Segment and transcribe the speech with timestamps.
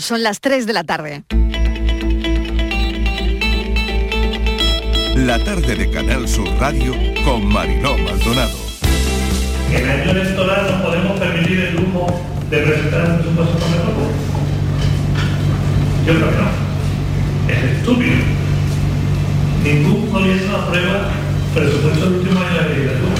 [0.00, 1.22] Son las 3 de la tarde.
[5.14, 6.92] La tarde de Canal Sur Radio
[7.24, 8.58] con Mariló Maldonado.
[9.70, 12.06] En el año electoral nos podemos permitir el lujo
[12.50, 13.80] de presentar un presupuesto con el
[16.04, 16.50] Yo creo que no.
[17.54, 18.16] Es estúpido.
[19.62, 21.10] Ningún gobierno aprueba
[21.54, 23.14] presupuesto del último año de la legislatura.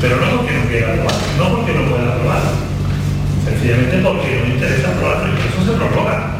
[0.00, 2.71] Pero no porque no quiera aprobar, no porque no pueda aprobar.
[3.52, 6.38] Sencillamente porque no interesa aprobarlo y eso se prorroga.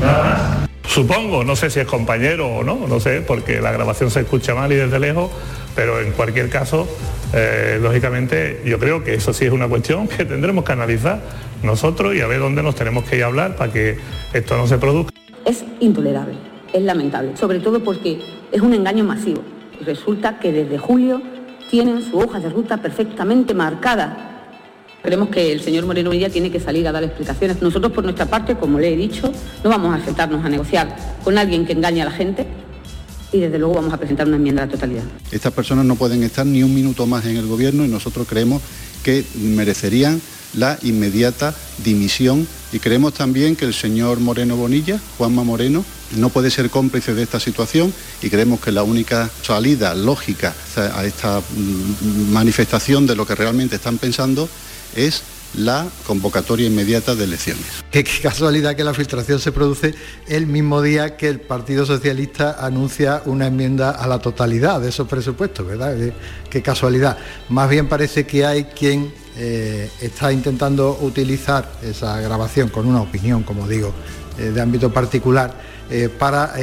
[0.00, 0.90] Nada más.
[0.90, 4.54] Supongo, no sé si es compañero o no, no sé, porque la grabación se escucha
[4.54, 5.30] mal y desde lejos,
[5.76, 6.88] pero en cualquier caso,
[7.32, 11.20] eh, lógicamente, yo creo que eso sí es una cuestión que tendremos que analizar
[11.62, 13.96] nosotros y a ver dónde nos tenemos que ir a hablar para que
[14.32, 15.12] esto no se produzca.
[15.44, 16.34] Es intolerable,
[16.72, 18.18] es lamentable, sobre todo porque
[18.50, 19.42] es un engaño masivo.
[19.80, 21.22] Resulta que desde julio
[21.70, 24.31] tienen su hoja de ruta perfectamente marcada
[25.02, 27.60] Creemos que el señor Moreno Bonilla tiene que salir a dar explicaciones.
[27.60, 29.32] Nosotros, por nuestra parte, como le he dicho,
[29.64, 32.46] no vamos a sentarnos a negociar con alguien que engaña a la gente
[33.32, 35.02] y desde luego vamos a presentar una enmienda a la totalidad.
[35.32, 38.62] Estas personas no pueden estar ni un minuto más en el gobierno y nosotros creemos
[39.02, 40.20] que merecerían
[40.54, 45.84] la inmediata dimisión y creemos también que el señor Moreno Bonilla, Juanma Moreno,
[46.16, 51.04] no puede ser cómplice de esta situación y creemos que la única salida lógica a
[51.04, 54.48] esta mm, manifestación de lo que realmente están pensando
[54.96, 55.22] es
[55.54, 57.84] la convocatoria inmediata de elecciones.
[57.90, 59.94] Qué, casualidad que la filtración se produce
[60.26, 65.06] el mismo día que el Partido Socialista anuncia una enmienda a la totalidad de esos
[65.08, 65.94] presupuestos, ¿verdad?
[66.48, 67.18] Qué, casualidad.
[67.48, 73.42] Más bien parece que hay quien eh, está intentando utilizar esa grabación con una opinión,
[73.42, 73.92] como digo,
[74.38, 75.54] eh, de ámbito particular,
[75.90, 76.54] eh, para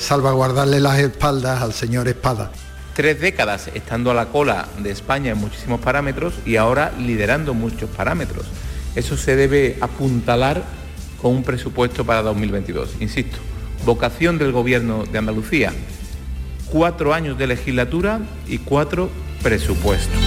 [0.00, 2.50] salvaguardarle las espaldas al señor Espada
[2.96, 7.90] tres décadas estando a la cola de España en muchísimos parámetros y ahora liderando muchos
[7.90, 8.46] parámetros.
[8.94, 10.62] Eso se debe apuntalar
[11.20, 12.94] con un presupuesto para 2022.
[13.00, 13.36] Insisto,
[13.84, 15.74] vocación del Gobierno de Andalucía,
[16.72, 19.10] cuatro años de legislatura y cuatro
[19.42, 20.18] presupuestos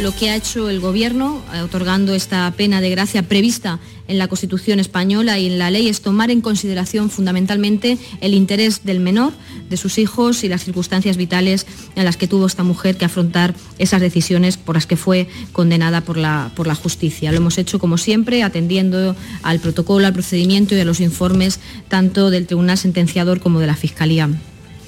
[0.00, 4.28] lo que ha hecho el Gobierno, eh, otorgando esta pena de gracia prevista en la
[4.28, 9.32] Constitución española y en la ley, es tomar en consideración fundamentalmente el interés del menor,
[9.68, 11.66] de sus hijos y las circunstancias vitales
[11.96, 16.02] en las que tuvo esta mujer que afrontar esas decisiones por las que fue condenada
[16.02, 17.32] por la, por la justicia.
[17.32, 22.30] Lo hemos hecho, como siempre, atendiendo al protocolo, al procedimiento y a los informes tanto
[22.30, 24.28] del Tribunal Sentenciador como de la Fiscalía.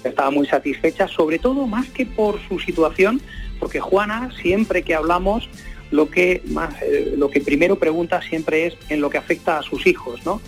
[0.05, 3.21] Estaba muy satisfecha, sobre todo más que por su situación,
[3.61, 5.49] porque Juana, siempre que hablamos,
[5.91, 9.63] lo que, más, eh, lo que primero pregunta siempre es en lo que afecta a
[9.63, 10.41] sus hijos, ¿no?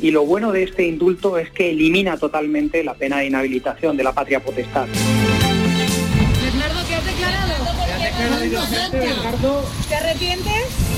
[0.00, 4.04] Y lo bueno de este indulto es que elimina totalmente la pena de inhabilitación de
[4.04, 4.86] la patria potestad.
[6.42, 7.50] Bernardo, ¿qué has declarado?
[9.88, 10.89] ¿Te arrepientes?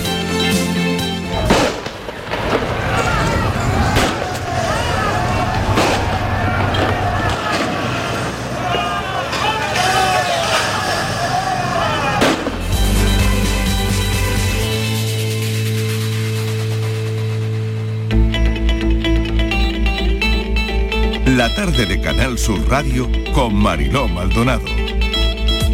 [21.37, 24.67] La tarde de Canal Sur Radio con Mariló Maldonado.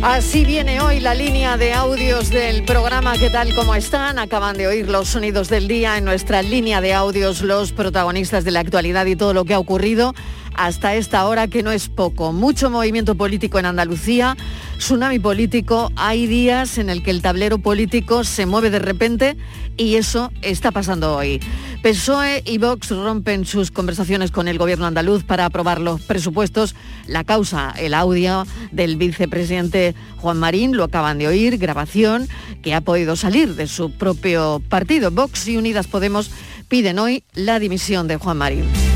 [0.03, 3.15] Así viene hoy la línea de audios del programa.
[3.19, 3.53] ¿Qué tal?
[3.57, 4.21] ¿Cómo están?
[4.21, 8.53] Acaban de oír los sonidos del día en nuestra línea de audios, los protagonistas de
[8.53, 10.15] la actualidad y todo lo que ha ocurrido
[10.59, 12.33] hasta esta hora, que no es poco.
[12.33, 14.37] Mucho movimiento político en Andalucía,
[14.77, 15.93] tsunami político.
[15.95, 19.37] Hay días en el que el tablero político se mueve de repente
[19.77, 21.41] y eso está pasando hoy.
[21.83, 26.75] PSOE y Vox rompen sus conversaciones con el gobierno andaluz para aprobar los presupuestos.
[27.07, 32.29] La causa, el audio del vicepresidente Juan Marín, lo acaban de oír, grabación
[32.63, 35.13] que ha podido salir de su propio partido.
[35.13, 36.33] Vox y Unidas Podemos
[36.67, 38.88] piden hoy la dimisión de Juan Marín.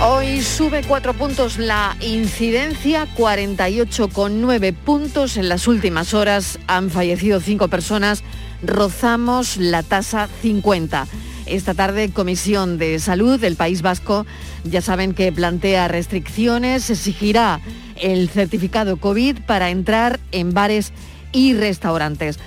[0.00, 6.60] Hoy sube cuatro puntos la incidencia, 48,9 puntos en las últimas horas.
[6.68, 8.22] Han fallecido cinco personas,
[8.62, 11.08] rozamos la tasa 50.
[11.46, 14.24] Esta tarde, Comisión de Salud del País Vasco,
[14.62, 17.60] ya saben que plantea restricciones, exigirá
[17.96, 20.92] el certificado COVID para entrar en bares
[21.32, 22.38] y restaurantes.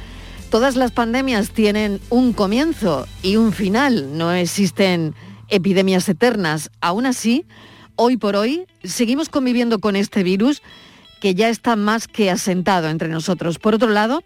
[0.49, 5.15] Todas las pandemias tienen un comienzo y un final, no existen
[5.51, 6.71] epidemias eternas.
[6.81, 7.45] Aún así,
[7.95, 10.63] hoy por hoy seguimos conviviendo con este virus
[11.19, 13.59] que ya está más que asentado entre nosotros.
[13.59, 14.23] Por otro lado,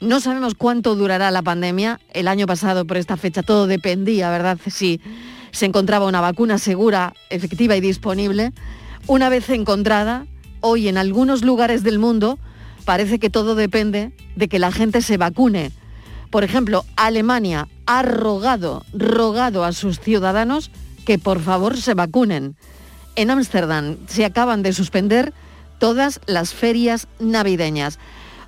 [0.00, 2.00] no sabemos cuánto durará la pandemia.
[2.12, 4.58] El año pasado, por esta fecha, todo dependía, ¿verdad?
[4.66, 5.00] Si
[5.52, 8.52] se encontraba una vacuna segura, efectiva y disponible.
[9.06, 10.26] Una vez encontrada,
[10.60, 12.38] hoy en algunos lugares del mundo
[12.84, 15.72] parece que todo depende de que la gente se vacune
[16.34, 20.72] Por ejemplo, Alemania ha rogado, rogado a sus ciudadanos
[21.06, 22.56] que por favor se vacunen.
[23.14, 25.32] En Ámsterdam se acaban de suspender
[25.78, 28.00] todas las ferias navideñas.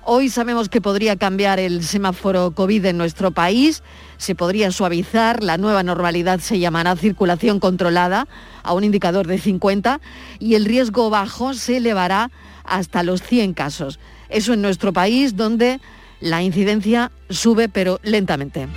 [0.03, 3.83] Hoy sabemos que podría cambiar el semáforo COVID en nuestro país,
[4.17, 8.27] se podría suavizar, la nueva normalidad se llamará circulación controlada
[8.63, 10.01] a un indicador de 50
[10.39, 12.31] y el riesgo bajo se elevará
[12.65, 13.97] hasta los 100 casos.
[14.27, 15.79] Eso en nuestro país donde
[16.19, 18.67] la incidencia sube pero lentamente.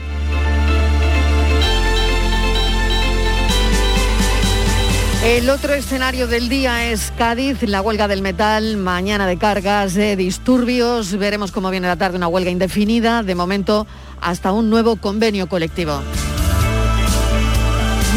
[5.24, 10.16] El otro escenario del día es Cádiz, la huelga del metal, mañana de cargas, de
[10.16, 13.86] disturbios, veremos cómo viene la tarde una huelga indefinida, de momento
[14.22, 16.00] hasta un nuevo convenio colectivo.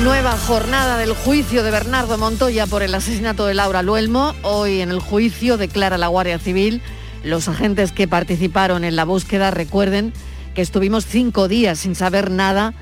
[0.02, 4.34] Nueva jornada del juicio de Bernardo Montoya por el asesinato de Laura Luelmo.
[4.42, 6.82] Hoy en el juicio declara la Guardia Civil.
[7.24, 10.14] Los agentes que participaron en la búsqueda recuerden
[10.54, 12.74] que estuvimos cinco días sin saber nada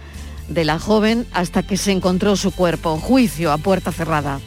[0.50, 2.98] de la joven hasta que se encontró su cuerpo.
[2.98, 4.40] Juicio a puerta cerrada.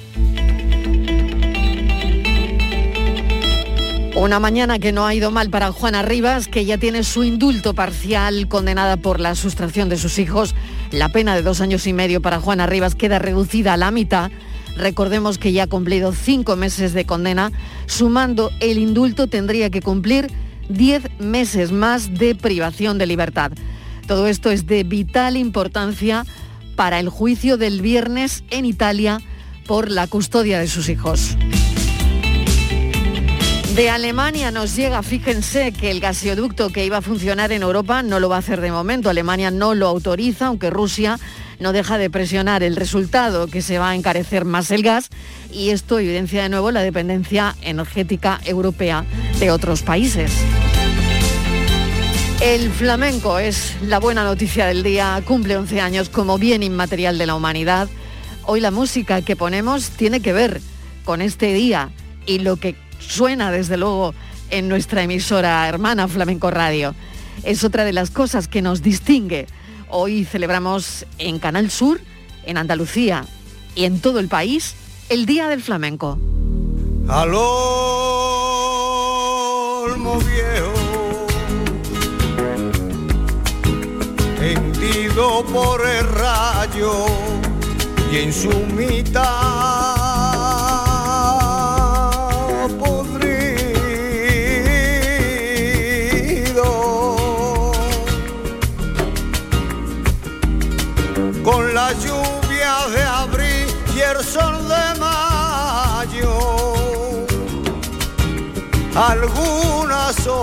[4.16, 7.74] Una mañana que no ha ido mal para Juana Rivas, que ya tiene su indulto
[7.74, 10.54] parcial condenada por la sustracción de sus hijos.
[10.92, 14.30] La pena de dos años y medio para Juana Rivas queda reducida a la mitad.
[14.76, 17.52] Recordemos que ya ha cumplido cinco meses de condena.
[17.86, 20.30] Sumando el indulto tendría que cumplir
[20.68, 23.52] diez meses más de privación de libertad.
[24.06, 26.24] Todo esto es de vital importancia
[26.76, 29.20] para el juicio del viernes en Italia
[29.66, 31.36] por la custodia de sus hijos.
[33.74, 38.20] De Alemania nos llega, fíjense que el gasoducto que iba a funcionar en Europa no
[38.20, 39.10] lo va a hacer de momento.
[39.10, 41.18] Alemania no lo autoriza, aunque Rusia
[41.58, 45.10] no deja de presionar el resultado, que se va a encarecer más el gas,
[45.52, 49.04] y esto evidencia de nuevo la dependencia energética europea
[49.40, 50.30] de otros países.
[52.40, 57.26] El flamenco es la buena noticia del día, cumple 11 años como bien inmaterial de
[57.26, 57.88] la humanidad.
[58.44, 60.60] Hoy la música que ponemos tiene que ver
[61.04, 61.90] con este día
[62.24, 62.76] y lo que
[63.08, 64.14] suena desde luego
[64.50, 66.94] en nuestra emisora hermana Flamenco Radio.
[67.42, 69.46] Es otra de las cosas que nos distingue.
[69.88, 72.00] Hoy celebramos en Canal Sur,
[72.46, 73.24] en Andalucía
[73.74, 74.74] y en todo el país
[75.08, 76.18] el Día del Flamenco.
[85.52, 87.06] por el rayo
[88.12, 90.03] y en su mitad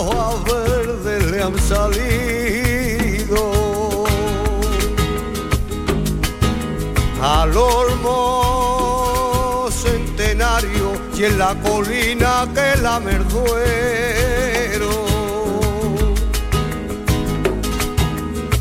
[0.02, 3.42] hojas verdes le han salido.
[7.22, 8.10] Al olmo
[9.72, 14.92] centenario y en la colina que la merduero.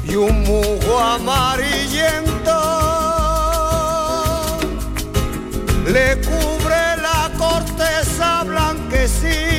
[0.04, 2.58] Y un mujo amarillento
[5.86, 9.49] le cubre la corteza blanquecina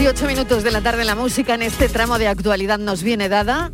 [0.00, 3.28] y 8 minutos de la tarde la música en este tramo de actualidad nos viene
[3.28, 3.70] dada.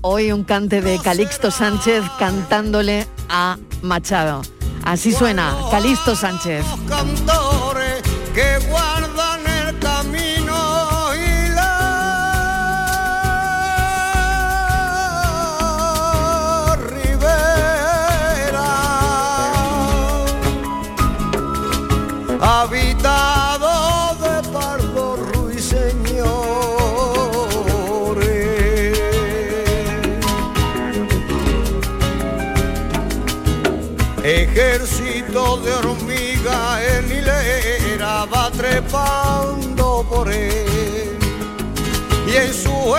[0.00, 4.42] Hoy un cante de Calixto Sánchez cantándole a Machado.
[4.84, 6.64] Así suena, Calixto Sánchez.
[34.24, 41.18] Ejército de hormiga en hilera va trepando por él.
[42.26, 42.96] Y en su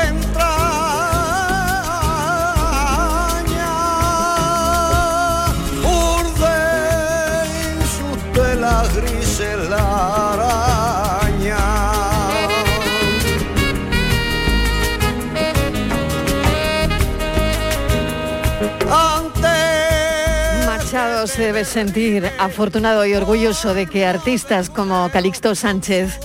[21.54, 26.20] Machado Mariló se debe sentir afortunado y orgulloso de que artistas como Calixto Sánchez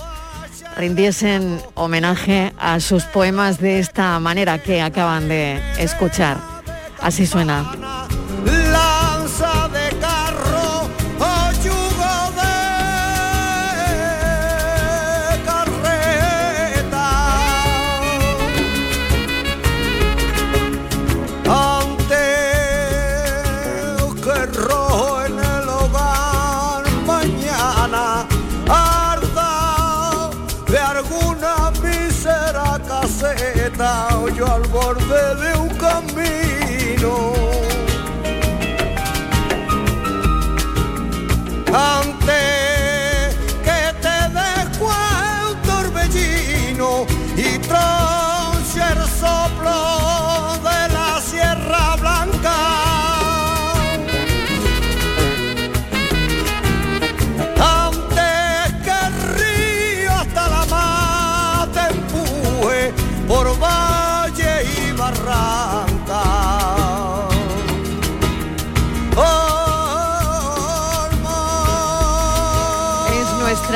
[0.75, 6.37] rindiesen homenaje a sus poemas de esta manera que acaban de escuchar.
[7.01, 7.78] Así suena.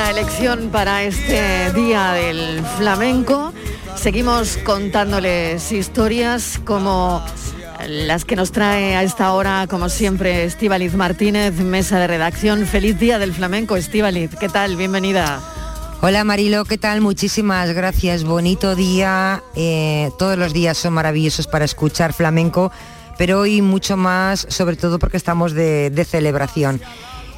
[0.04, 3.54] Nuestra elección para este día del flamenco.
[3.96, 7.24] Seguimos contándoles historias como
[7.88, 12.66] las que nos trae a esta hora, como siempre, Estíbaliz Martínez, mesa de redacción.
[12.66, 14.32] Feliz día del flamenco, Estíbaliz.
[14.38, 14.76] ¿Qué tal?
[14.76, 15.42] Bienvenida.
[16.02, 17.00] Hola Marilo, ¿qué tal?
[17.00, 18.26] Muchísimas gracias.
[18.26, 19.42] Bonito día.
[19.56, 22.74] Eh, todos los días son maravillosos para escuchar flamenco,
[23.18, 26.82] pero hoy mucho más, sobre todo porque estamos de celebración.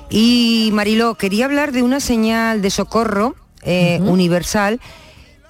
[0.09, 4.79] Y Marilo, quería hablar de una señal de socorro eh, universal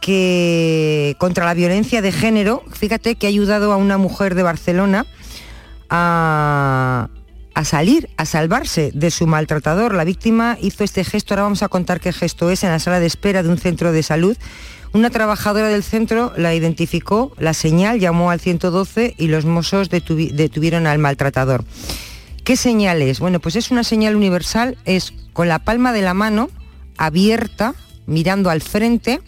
[0.01, 5.05] que contra la violencia de género, fíjate que ha ayudado a una mujer de Barcelona
[5.89, 7.09] a,
[7.53, 9.93] a salir, a salvarse de su maltratador.
[9.93, 12.99] La víctima hizo este gesto, ahora vamos a contar qué gesto es, en la sala
[12.99, 14.37] de espera de un centro de salud.
[14.93, 20.31] Una trabajadora del centro la identificó, la señal, llamó al 112 y los mozos detuvi-
[20.31, 21.65] detuvieron al maltratador.
[22.45, 23.19] ¿Qué señal es?
[23.19, 26.51] Bueno, pues es una señal universal, es con la palma de la mano
[26.95, 27.73] abierta,
[28.05, 29.19] mirando al frente,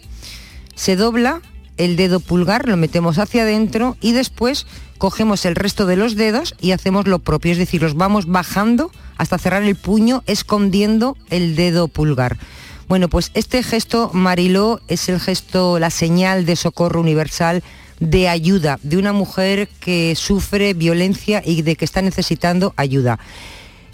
[0.76, 1.42] se dobla
[1.78, 6.54] el dedo pulgar, lo metemos hacia adentro y después cogemos el resto de los dedos
[6.60, 11.56] y hacemos lo propio, es decir, los vamos bajando hasta cerrar el puño, escondiendo el
[11.56, 12.36] dedo pulgar.
[12.86, 17.64] Bueno, pues este gesto, Mariló, es el gesto, la señal de socorro universal
[18.00, 23.18] de ayuda de una mujer que sufre violencia y de que está necesitando ayuda.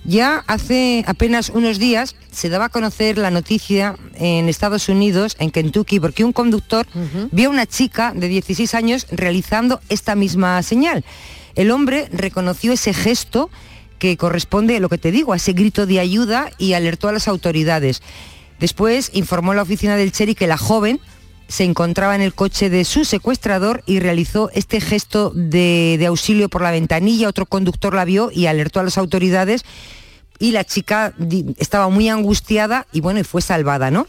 [0.06, 5.50] Ya hace apenas unos días se daba a conocer la noticia en Estados Unidos, en
[5.50, 6.86] Kentucky, porque un conductor
[7.32, 11.04] vio a una chica de 16 años realizando esta misma señal.
[11.54, 13.48] El hombre reconoció ese gesto
[13.98, 17.26] que corresponde, lo que te digo, a ese grito de ayuda y alertó a las
[17.26, 18.02] autoridades.
[18.60, 21.00] Después informó la oficina del Cherry que la joven
[21.48, 26.48] se encontraba en el coche de su secuestrador y realizó este gesto de, de auxilio
[26.48, 27.28] por la ventanilla.
[27.28, 29.64] Otro conductor la vio y alertó a las autoridades
[30.38, 31.14] y la chica
[31.58, 34.06] estaba muy angustiada y bueno, y fue salvada, ¿no?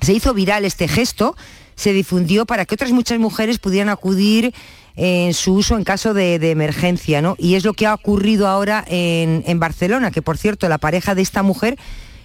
[0.00, 1.36] Se hizo viral este gesto,
[1.76, 4.54] se difundió para que otras muchas mujeres pudieran acudir
[4.96, 7.36] en su uso en caso de, de emergencia, ¿no?
[7.38, 11.14] Y es lo que ha ocurrido ahora en, en Barcelona, que por cierto, la pareja
[11.14, 11.78] de esta mujer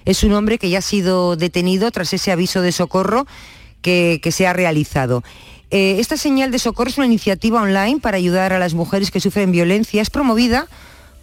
[0.05, 3.27] es un hombre que ya ha sido detenido tras ese aviso de socorro
[3.81, 5.23] que, se ha realizado.
[5.71, 9.19] Eh, esta señal de socorro es una iniciativa online para ayudar a las mujeres que
[9.19, 10.01] sufren violencia.
[10.01, 10.67] Es promovida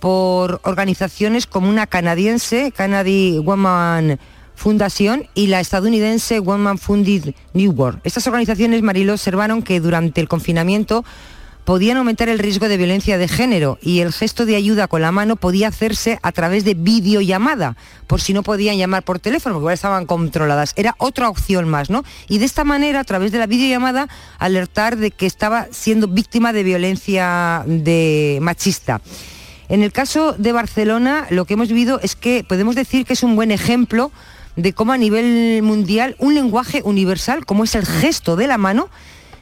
[0.00, 4.20] por organizaciones como una canadiense, Canady Woman
[4.54, 8.00] Fundación, y la estadounidense Woman Funded New World.
[8.04, 11.04] Estas organizaciones, Marilo, observaron que durante el confinamiento
[11.66, 15.10] podían aumentar el riesgo de violencia de género y el gesto de ayuda con la
[15.10, 19.74] mano podía hacerse a través de videollamada, por si no podían llamar por teléfono, porque
[19.74, 20.72] estaban controladas.
[20.76, 22.04] Era otra opción más, ¿no?
[22.28, 24.08] Y de esta manera, a través de la videollamada,
[24.38, 29.00] alertar de que estaba siendo víctima de violencia de machista.
[29.68, 33.24] En el caso de Barcelona, lo que hemos vivido es que podemos decir que es
[33.24, 34.12] un buen ejemplo
[34.54, 38.88] de cómo a nivel mundial un lenguaje universal, como es el gesto de la mano,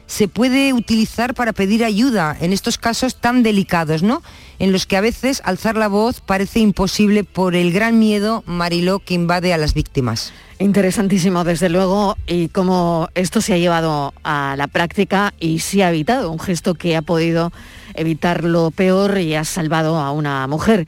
[0.06, 4.23] se puede utilizar para pedir ayuda en estos casos tan delicados, ¿no?
[4.58, 9.00] En los que a veces alzar la voz parece imposible por el gran miedo, Mariló,
[9.00, 10.32] que invade a las víctimas.
[10.58, 15.90] Interesantísimo, desde luego, y cómo esto se ha llevado a la práctica y se ha
[15.90, 17.52] evitado, un gesto que ha podido
[17.94, 20.87] evitar lo peor y ha salvado a una mujer.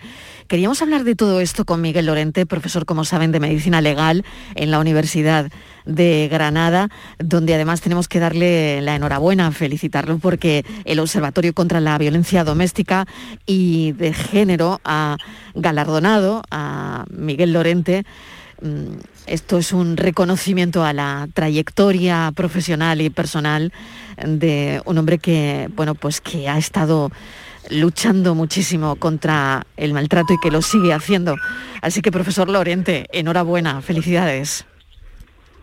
[0.49, 4.25] Queríamos hablar de todo esto con Miguel Lorente, profesor, como saben, de Medicina Legal
[4.55, 5.51] en la Universidad
[5.87, 6.89] de Granada,
[7.19, 13.07] donde además tenemos que darle la enhorabuena, felicitarlo porque el Observatorio contra la Violencia Doméstica
[13.45, 15.17] y de Género ha
[15.55, 18.05] galardonado a Miguel Lorente.
[18.63, 23.73] Mm, esto es un reconocimiento a la trayectoria profesional y personal
[24.25, 27.11] de un hombre que, bueno, pues que ha estado
[27.71, 31.37] luchando muchísimo contra el maltrato y que lo sigue haciendo.
[31.83, 34.65] Así que, profesor Lorente, enhorabuena, felicidades.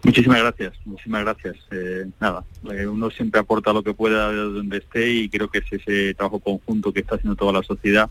[0.04, 1.56] Muchísimas gracias, muchísimas gracias.
[1.72, 5.60] Eh, nada, eh, uno siempre aporta lo que pueda de donde esté y creo que
[5.60, 8.10] es ese trabajo conjunto que está haciendo toda la sociedad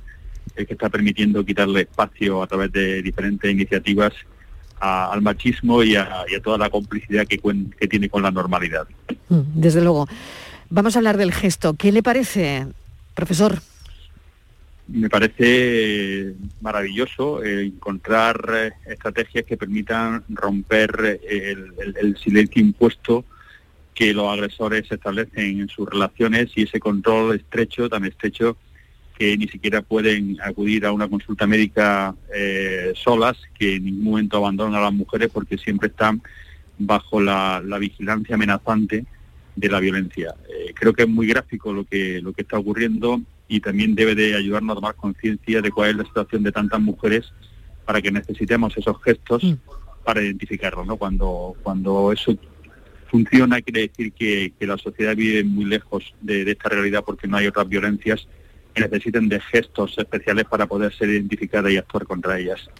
[0.56, 4.12] el que está permitiendo quitarle espacio a través de diferentes iniciativas
[4.80, 7.38] al machismo y a, toda la complicidad que,
[7.78, 8.87] que tiene con la normalidad.
[9.28, 10.08] Mm, desde luego.
[10.70, 11.75] Vamos a hablar del gesto.
[11.75, 12.66] ¿Qué le parece,
[13.14, 13.61] profesor?
[14.92, 21.56] Me parece maravilloso eh, encontrar eh, estrategias que permitan romper eh,
[21.99, 23.25] el, silencio impuesto
[23.94, 28.56] que los agresores establecen en sus relaciones y ese control estrecho, tan estrecho,
[29.18, 34.37] que ni siquiera pueden acudir a una consulta médica eh, solas, que en ningún momento
[34.37, 36.22] abandonan a las mujeres porque siempre están
[36.78, 39.04] bajo la, vigilancia amenazante
[39.54, 40.34] de la violencia.
[40.49, 43.20] Eh, creo que es muy gráfico lo que, lo que está ocurriendo
[43.52, 46.80] y también debe de ayudarnos a tomar conciencia de cuál es la situación de tantas
[46.80, 47.30] mujeres
[47.85, 49.52] para que necesitemos esos gestos mm.
[50.04, 50.87] para identificarlo.
[50.87, 50.97] ¿no?
[50.97, 52.35] Cuando, cuando eso
[53.11, 57.47] funciona quiere decir que, la sociedad vive muy lejos de esta realidad porque no hay
[57.47, 58.26] otras violencias
[58.73, 62.71] que necesiten de gestos especiales para poder ser identificadas y actuar contra ellas.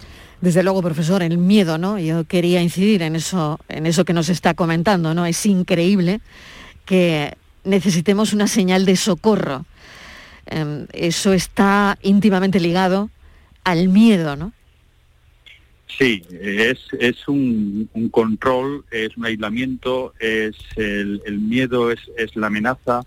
[0.41, 1.99] Desde luego, profesor, el miedo, ¿no?
[1.99, 5.27] Yo quería incidir en eso, en eso que nos está comentando, ¿no?
[5.27, 6.23] Es increíble
[6.87, 9.67] que necesitemos una señal de socorro.
[10.47, 13.11] Em, eso está íntimamente ligado
[13.65, 14.53] al miedo, ¿no?
[15.99, 23.03] Sí, es, es un, control, es un aislamiento, es el, miedo, es, es la amenaza,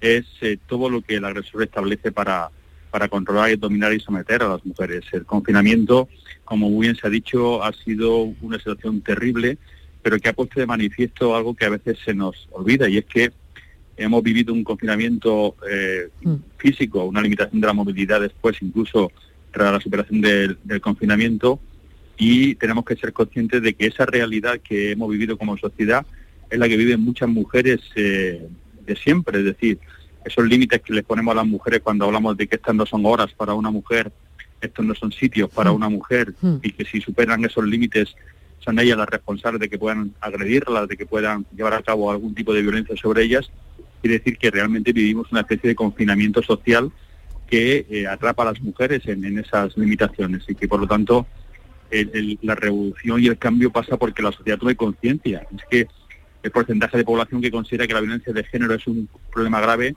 [0.00, 2.50] es eh, todo lo que el agresor establece para,
[2.90, 5.04] para controlar y dominar y someter a las mujeres.
[5.12, 6.08] El confinamiento,
[6.44, 9.58] como muy bien se ha dicho, ha sido una situación terrible,
[10.02, 13.04] pero que ha puesto de manifiesto algo que a veces se nos olvida, y es
[13.04, 13.32] que
[13.96, 16.34] hemos vivido un confinamiento eh, mm.
[16.56, 19.10] físico, una limitación de la movilidad después, incluso
[19.50, 21.60] tras la superación del, confinamiento,
[22.16, 26.06] y tenemos que ser conscientes de que esa realidad que hemos vivido como sociedad
[26.48, 28.46] es la que viven muchas mujeres eh,
[28.86, 29.78] de siempre, es decir,
[30.24, 33.04] esos límites que les ponemos a las mujeres cuando hablamos de que estas no son
[33.04, 34.12] horas para una mujer,
[34.60, 35.74] estos no son sitios para mm.
[35.74, 36.56] una mujer mm.
[36.62, 38.14] y que si superan esos límites
[38.60, 42.34] son ellas las responsables de que puedan agredirlas, de que puedan llevar a cabo algún
[42.34, 43.50] tipo de violencia sobre ellas,
[44.02, 46.92] quiere decir que realmente vivimos una especie de confinamiento social
[47.46, 51.26] que eh, atrapa a las mujeres en, esas limitaciones y que por lo tanto
[52.40, 55.46] la revolución y el cambio pasa porque la sociedad tome conciencia.
[55.54, 55.86] Es que
[56.42, 59.94] el porcentaje de población que considera que la violencia de género es un problema grave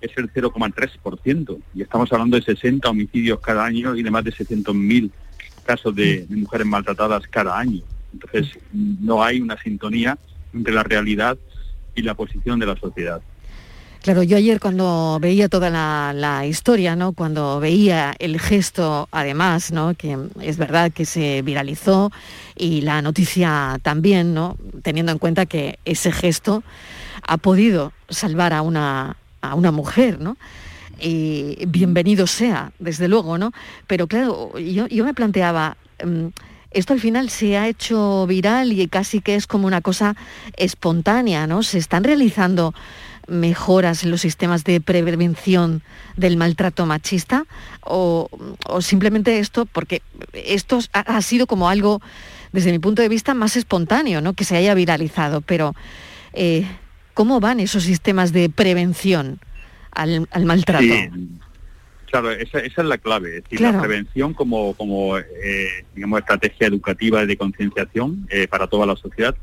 [0.00, 1.58] es el 0,3%.
[1.74, 5.10] Y estamos hablando de 60 homicidios cada año y de más de 600.000
[5.64, 7.82] casos de, mujeres maltratadas cada año.
[8.12, 10.16] Entonces, no hay una sintonía
[10.54, 11.36] entre la realidad
[11.94, 13.20] y la posición de la sociedad.
[14.02, 17.12] Claro, yo ayer cuando veía toda la, historia, ¿no?
[17.12, 19.94] Cuando veía el gesto, además, ¿no?
[19.94, 22.12] Que es verdad que se viralizó
[22.56, 24.56] y la noticia también, ¿no?
[24.82, 26.62] Teniendo en cuenta que ese gesto
[27.22, 30.36] ha podido salvar a una, a una mujer, ¿no?
[31.00, 33.52] Y bienvenido sea, desde luego, ¿no?
[33.88, 36.26] Pero claro, yo, yo me planteaba, mm,
[36.70, 40.14] esto al final se ha hecho viral y casi que es como una cosa
[40.56, 41.64] espontánea, ¿no?
[41.64, 42.74] Se están realizando
[43.28, 45.82] mejoras en los sistemas de prevención
[46.16, 47.44] del maltrato machista
[47.80, 48.28] o,
[48.80, 52.00] simplemente esto, porque esto ha, sido como algo,
[52.52, 54.32] desde mi punto de vista, más espontáneo, ¿no?
[54.32, 55.74] que se haya viralizado, pero
[56.32, 56.66] eh,
[57.14, 59.38] ¿cómo van esos sistemas de prevención
[59.92, 60.84] al, maltrato?
[62.06, 67.36] Claro, esa, es la clave, es la prevención como, como eh, digamos, estrategia educativa de
[67.36, 69.36] concienciación eh, para toda la sociedad,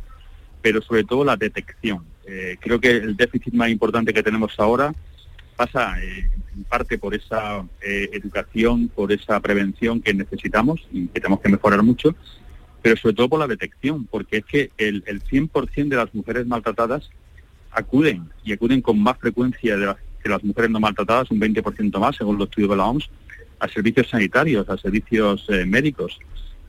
[0.63, 4.93] pero sobre todo la detección eh, creo que el déficit más importante que tenemos ahora
[5.55, 11.21] pasa eh, en parte por esa eh, educación, por esa prevención que necesitamos y que
[11.21, 12.15] tenemos que mejorar mucho,
[12.81, 17.09] pero sobre todo por la detección, porque es que el, 100% de las mujeres maltratadas
[17.71, 22.37] acuden y acuden con más frecuencia que las mujeres no maltratadas, un 20% más según
[22.37, 23.09] los estudios de la OMS,
[23.59, 26.19] a servicios sanitarios, a servicios médicos.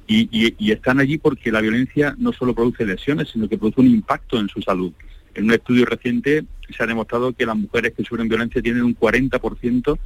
[0.06, 4.38] Y están allí porque la violencia no solo produce lesiones, sino que produce un impacto
[4.38, 4.92] en su salud.
[5.36, 6.44] En un estudio reciente
[6.74, 9.98] se ha demostrado que las mujeres que sufren violencia tienen un 40%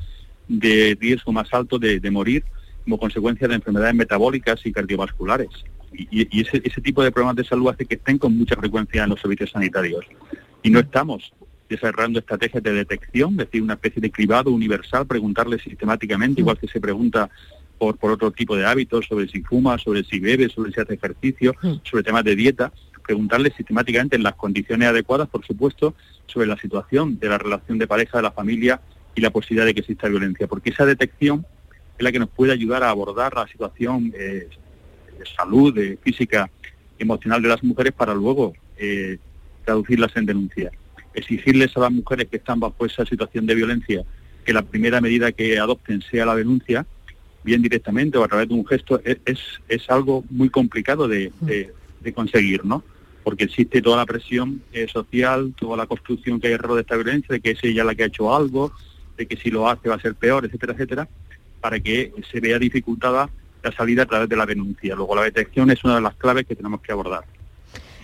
[0.49, 2.45] de riesgo más alto de, morir
[2.83, 5.49] como consecuencia de enfermedades metabólicas y cardiovasculares.
[5.93, 9.05] Y, y ese, ese tipo de problemas de salud hace que estén con mucha frecuencia
[9.05, 10.05] en los servicios sanitarios.
[10.63, 11.33] Y no estamos
[11.69, 16.67] desarrollando estrategias de detección, es decir, una especie de cribado universal, preguntarle sistemáticamente, igual que
[16.67, 17.31] se pregunta
[17.79, 20.95] por, por otro tipo de hábitos, sobre si fuma, sobre si bebe, sobre si hace
[20.95, 25.95] ejercicio, sobre temas de dieta, preguntarle sistemáticamente en las condiciones adecuadas, por supuesto,
[26.27, 28.81] sobre la situación de la relación de pareja, de la familia
[29.15, 31.45] y la posibilidad de que exista violencia, porque esa detección
[31.99, 34.49] es la que nos puede ayudar a abordar la situación eh,
[35.19, 36.51] de salud, física,
[36.99, 39.19] emocional de las mujeres para luego eh,
[39.65, 40.71] traducirlas en denuncia.
[41.15, 44.05] Exigirles a las mujeres que están bajo esa situación de violencia
[44.45, 46.87] que la primera medida que adopten sea la denuncia,
[47.43, 51.33] bien directamente o a través de un gesto, es, es, es algo muy complicado de,
[52.01, 52.83] de, conseguir, ¿no?
[53.23, 56.97] Porque existe toda la presión eh, social, toda la construcción que hay alrededor de esta
[56.97, 58.73] violencia, de que es ella la que ha hecho algo,
[59.17, 61.09] de que si lo hace va a ser peor, etcétera, etcétera,
[61.61, 63.29] para que se vea dificultada
[63.63, 64.95] la salida a través de la denuncia.
[64.95, 67.25] Luego la detección es una de las claves que tenemos que abordar.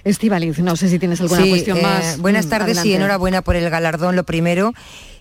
[0.05, 2.19] Estivaliz, no sé si tienes alguna Sí, cuestión eh, más.
[2.21, 4.73] Buenas Mm, tardes y enhorabuena por el galardón, lo primero.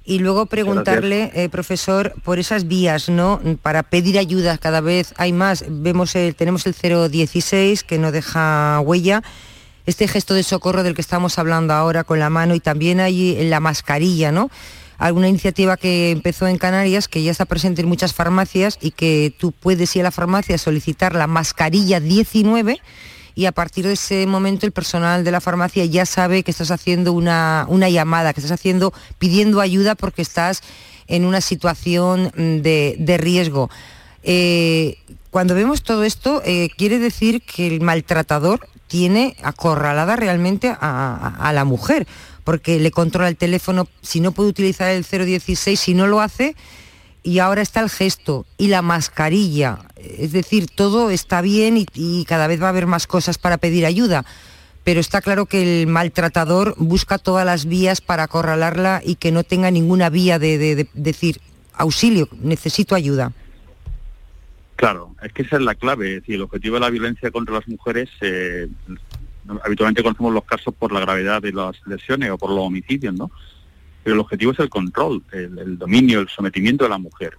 [0.08, 3.42] Y luego preguntarle, eh, profesor, por esas vías, ¿no?
[3.64, 5.66] Para pedir ayuda cada vez hay más.
[5.68, 6.76] Vemos el, tenemos el
[7.10, 9.24] 016 que no deja huella.
[9.88, 13.50] Este gesto de socorro del que estamos hablando ahora con la mano y también hay
[13.50, 14.52] la mascarilla, ¿no?
[15.00, 19.34] Alguna iniciativa que empezó en Canarias, que ya está presente en muchas farmacias y que
[19.38, 22.80] tú puedes ir a la farmacia a solicitar la mascarilla 19
[23.36, 26.72] y a partir de ese momento el personal de la farmacia ya sabe que estás
[26.72, 30.62] haciendo una, una llamada, que estás haciendo, pidiendo ayuda porque estás
[31.08, 33.70] en una situación mm, de, de riesgo.
[34.24, 34.98] Eh,
[35.30, 41.66] cuando vemos todo esto, eh, quiere decir que el maltratador tiene acorralada realmente a, la
[41.66, 42.08] mujer,
[42.44, 46.56] porque le controla el teléfono, si no puede utilizar el 016, si no lo hace,
[47.26, 49.80] y ahora está el gesto y la mascarilla.
[49.96, 53.88] Es decir, todo está bien y, cada vez va a haber más cosas para pedir
[53.88, 54.24] ayuda.
[54.84, 59.44] Pero está claro que el maltratador busca todas las vías para acorralarla y que no
[59.44, 61.42] tenga ninguna vía de decir
[61.74, 63.34] auxilio, necesito ayuda.
[64.76, 66.10] Claro, es que esa es la clave.
[66.10, 68.68] Es decir, el objetivo de la violencia contra las mujeres, eh,
[69.64, 73.32] habitualmente conocemos los casos por la gravedad de las lesiones o por los homicidios, ¿no?
[74.06, 77.34] Pero el objetivo es el control, el, dominio, el sometimiento de la mujer.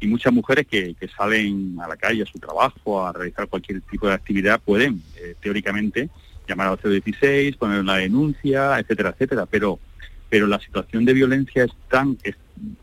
[0.00, 3.82] Y muchas mujeres que, que salen a la calle, a su trabajo, a realizar cualquier
[3.82, 6.10] tipo de actividad, pueden, eh, teóricamente,
[6.48, 9.46] llamar al 016, poner una denuncia, etcétera, etcétera.
[9.46, 9.78] Pero,
[10.28, 12.18] pero la situación de violencia es tan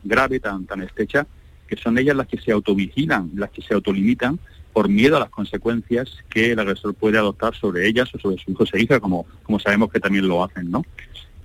[0.05, 1.27] grave, tan, tan estrecha,
[1.67, 4.39] que son ellas las que se autovigilan, las que se autolimitan
[4.71, 8.47] por miedo a las consecuencias que el agresor puede adoptar sobre ellas o sobre sus
[8.47, 10.85] hijos e hijas, como, como sabemos que también lo hacen, ¿no?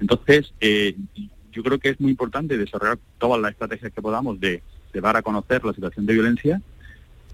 [0.00, 0.94] Entonces, eh,
[1.50, 5.16] yo creo que es muy importante desarrollar todas las estrategias que podamos de, de dar
[5.16, 6.62] a conocer la situación de violencia,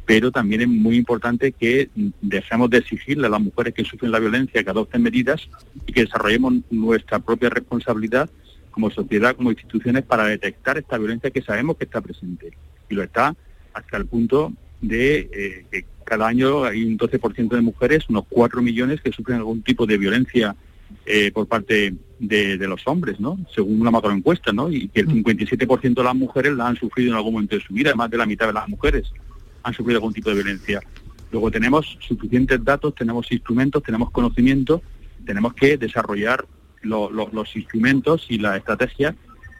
[0.06, 4.20] pero también es muy importante que dejemos de exigirle a las mujeres que sufren la
[4.20, 5.48] violencia que adopten medidas
[5.86, 8.30] y que desarrollemos nuestra propia responsabilidad
[8.70, 12.52] como sociedad, como instituciones, para detectar esta violencia que sabemos que está presente.
[12.88, 13.34] Y lo está
[13.72, 18.62] hasta el punto de eh, que cada año hay un 12% de mujeres, unos 4
[18.62, 20.54] millones que sufren algún tipo de violencia
[21.04, 23.38] eh, por parte de, de los hombres, ¿no?
[23.54, 24.70] Según una macroencuesta, ¿no?
[24.70, 27.74] Y que el 57% de las mujeres la han sufrido en algún momento de su
[27.74, 29.10] vida, más de la mitad de las mujeres
[29.62, 30.80] han sufrido algún tipo de violencia.
[31.32, 34.80] Luego tenemos suficientes datos, tenemos instrumentos, tenemos conocimiento,
[35.24, 36.46] tenemos que desarrollar
[36.82, 39.14] lo- lo- los instrumentos y las estrategias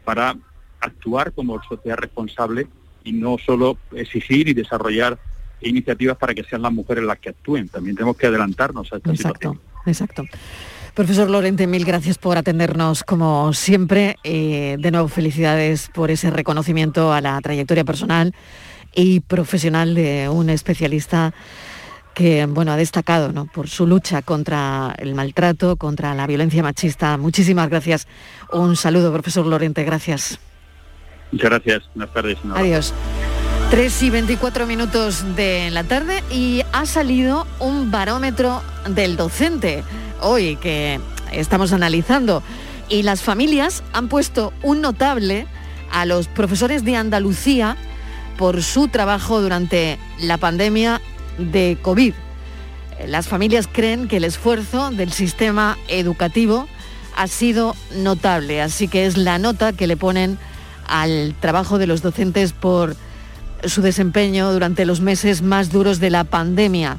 [0.04, 0.36] para
[0.80, 2.68] actuar como sociedad responsable
[3.02, 5.18] y no solo exigir y desarrollar
[5.60, 7.68] iniciativas para que sean las mujeres las que actúen.
[7.68, 9.60] También tenemos que adelantarnos a esta situación.
[9.86, 10.24] Exacto.
[10.96, 14.16] Profesor Lorente, mil gracias por atendernos como siempre.
[14.24, 18.34] Eh, de nuevo, felicidades por ese reconocimiento a la trayectoria personal
[18.94, 21.34] y profesional de un especialista
[22.14, 23.44] que bueno, ha destacado ¿no?
[23.44, 27.18] por su lucha contra el maltrato, contra la violencia machista.
[27.18, 28.08] Muchísimas gracias.
[28.50, 30.38] Un saludo, profesor Lorente, gracias.
[31.30, 31.82] Muchas gracias.
[31.94, 32.38] Buenas tardes.
[32.54, 32.94] Adiós.
[33.70, 39.84] 3 y 24 minutos de la tarde y ha salido un barómetro del docente
[40.20, 41.00] hoy que
[41.32, 42.42] estamos analizando
[42.88, 45.46] y las familias han puesto un notable
[45.90, 47.76] a los profesores de Andalucía
[48.36, 51.00] por su trabajo durante la pandemia
[51.38, 52.14] de COVID.
[53.06, 56.66] Las familias creen que el esfuerzo del sistema educativo
[57.16, 60.38] ha sido notable, así que es la nota que le ponen
[60.86, 62.96] al trabajo de los docentes por
[63.64, 66.98] su desempeño durante los meses más duros de la pandemia.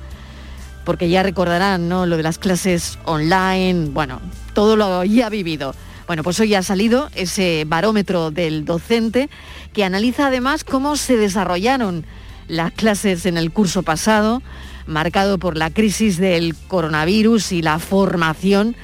[0.87, 2.05] Porque ya recordarán, ¿no?
[2.05, 4.21] Lo de las clases online, bueno,
[4.53, 5.75] todo lo ya vivido.
[6.07, 9.29] Bueno, pues hoy ha salido ese barómetro del docente
[9.73, 12.05] que analiza además cómo se desarrollaron
[12.47, 14.41] las clases en el curso pasado,
[14.85, 18.77] marcado por la crisis del coronavirus y la formación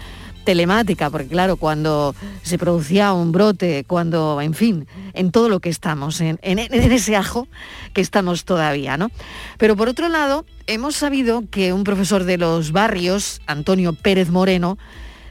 [0.44, 5.70] telemática, porque claro, cuando se producía un brote, cuando, en fin, en todo lo que
[5.70, 7.48] estamos, en, en, ese ajo
[7.94, 9.10] que estamos todavía, ¿no?
[9.58, 14.78] Pero por otro lado, hemos sabido que un profesor de los barrios, Antonio Pérez Moreno,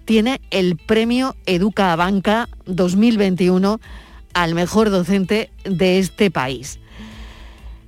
[0.04, 3.80] tiene el premio Educa Banca 2021
[4.34, 6.78] al mejor docente de este país.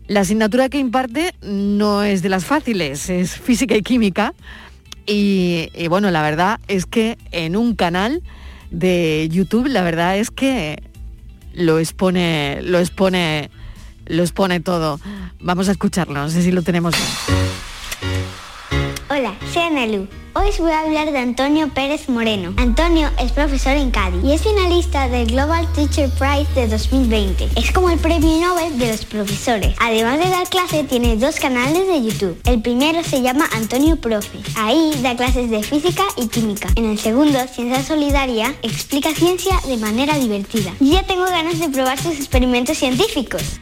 [0.06, 4.34] La asignatura que imparte no es de las fáciles, es física y química.
[5.06, 8.22] Y, bueno, la verdad es que en un canal
[8.70, 10.82] de YouTube, la verdad es que
[11.52, 13.50] lo expone, lo expone,
[14.06, 15.00] lo expone todo.
[15.40, 16.94] Vamos a escucharlo, no sé si lo tenemos.
[19.16, 22.52] Hola, soy Anelu Hoy os voy a hablar de Antonio Pérez Moreno.
[22.56, 27.50] Antonio es profesor en Cádiz y es finalista del Global Teacher Prize de 2020.
[27.54, 29.76] Es como el premio Nobel de los profesores.
[29.78, 32.36] Además de dar clases, tiene dos canales de YouTube.
[32.44, 34.40] El primero se llama Antonio Profe.
[34.56, 36.68] Ahí da clases de física y química.
[36.74, 40.72] En el segundo, Ciencia Solidaria, explica ciencia de manera divertida.
[40.80, 43.60] Y ya tengo ganas de probar sus experimentos científicos.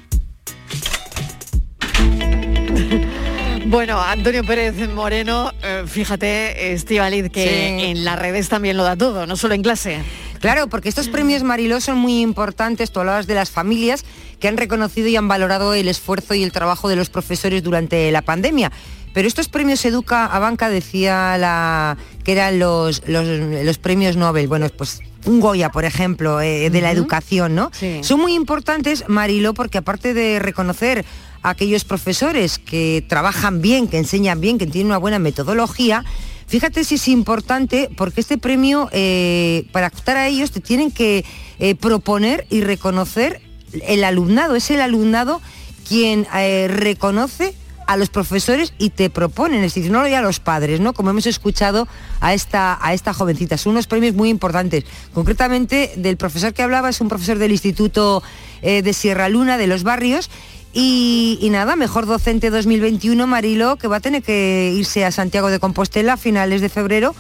[3.72, 9.26] Bueno, Antonio Pérez Moreno, eh, fíjate, Estivaliz, que en las redes también lo da todo,
[9.26, 10.02] no solo en clase.
[10.40, 14.04] Claro, porque estos premios Mariló son muy importantes, tú hablabas de las familias
[14.40, 18.12] que han reconocido y han valorado el esfuerzo y el trabajo de los profesores durante
[18.12, 18.70] la pandemia.
[19.14, 24.48] Pero estos premios Educa a Banca decía la, que eran los, los, premios Nobel.
[24.48, 27.70] Bueno, pues un Goya, por ejemplo, eh, de la educación, ¿no?
[28.02, 31.06] Son muy importantes, Marilo, porque aparte de reconocer
[31.42, 36.04] aquellos profesores que trabajan bien, que enseñan bien, que tienen una buena metodología,
[36.46, 41.24] fíjate si es importante porque este premio, eh, para optar a ellos, te tienen que
[41.58, 43.40] eh, proponer y reconocer
[43.72, 44.54] el alumnado.
[44.54, 45.40] Es el alumnado
[45.88, 47.54] quien eh, reconoce
[47.88, 50.92] a los profesores y te proponen, es decir, no ya a los padres, ¿no?
[50.92, 51.88] Como hemos escuchado
[52.20, 53.58] a esta, a esta jovencita.
[53.58, 54.84] Son unos premios muy importantes.
[55.12, 58.22] Concretamente, del profesor que hablaba es un profesor del Instituto
[58.62, 60.30] de Sierra Luna, de los barrios,
[60.74, 65.58] y, nada, mejor docente 2021, Marilo, que va a tener que irse a Santiago de
[65.58, 67.14] Compostela a finales de febrero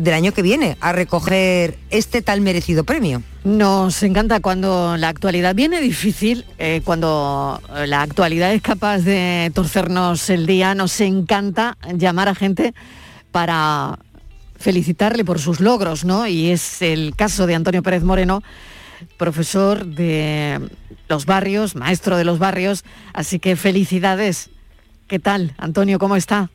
[0.00, 3.22] del año que viene a recoger este tal merecido premio.
[3.44, 10.30] Nos encanta cuando la actualidad viene difícil, eh, cuando la actualidad es capaz de torcernos
[10.30, 12.72] el día, nos encanta llamar a gente
[13.30, 13.98] para
[14.56, 16.26] felicitarle por sus logros, ¿no?
[16.26, 18.42] Y es el caso de Antonio Pérez Moreno,
[19.16, 20.60] profesor de
[21.08, 24.50] los barrios, maestro de los barrios, así que felicidades.
[25.06, 25.98] ¿Qué tal, Antonio?
[25.98, 26.50] ¿Cómo está?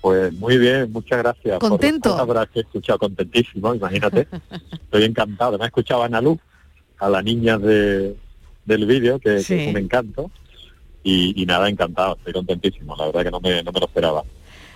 [0.00, 1.58] Pues muy bien, muchas gracias.
[1.58, 2.16] ¿Contento?
[2.24, 4.28] Por que he escuchado contentísimo, imagínate.
[4.72, 5.58] Estoy encantado.
[5.58, 6.38] Me ha escuchado a Ana Luz,
[6.98, 8.16] a la niña de,
[8.64, 10.30] del vídeo, que, es un encanto.
[11.02, 12.94] Y, nada, encantado, estoy contentísimo.
[12.96, 14.24] La verdad que no me, no me lo esperaba.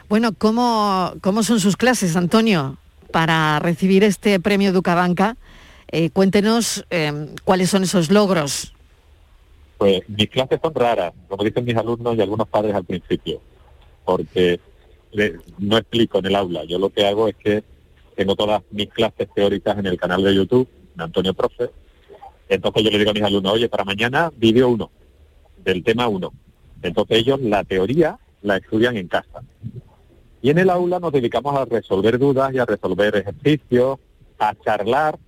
[0.08, 2.78] Bueno, ¿cómo, ¿cómo son sus clases, Antonio,
[3.10, 5.36] para recibir este premio Educabanca?
[5.94, 8.72] Eh, cuéntenos em, cuáles son esos logros.
[9.76, 13.42] Pues mis clases son raras, como dicen mis alumnos y algunos padres al principio,
[14.04, 14.58] porque
[15.58, 16.64] no explico en el aula.
[16.64, 17.62] Yo lo que hago es que
[18.16, 21.70] tengo todas mis clases teóricas en el canal de YouTube de Antonio Profe.
[22.48, 24.90] Entonces yo le digo a mis alumnos, oye, para mañana vídeo 1,
[25.58, 26.32] del tema 1.
[26.82, 29.42] Entonces ellos la teoría la estudian en casa.
[30.40, 33.98] Y en el aula nos dedicamos a resolver dudas y a resolver ejercicios,
[34.38, 35.18] a charlar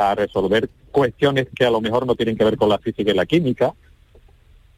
[0.00, 3.14] a resolver cuestiones que a lo mejor no tienen que ver con la física y
[3.14, 3.74] la química,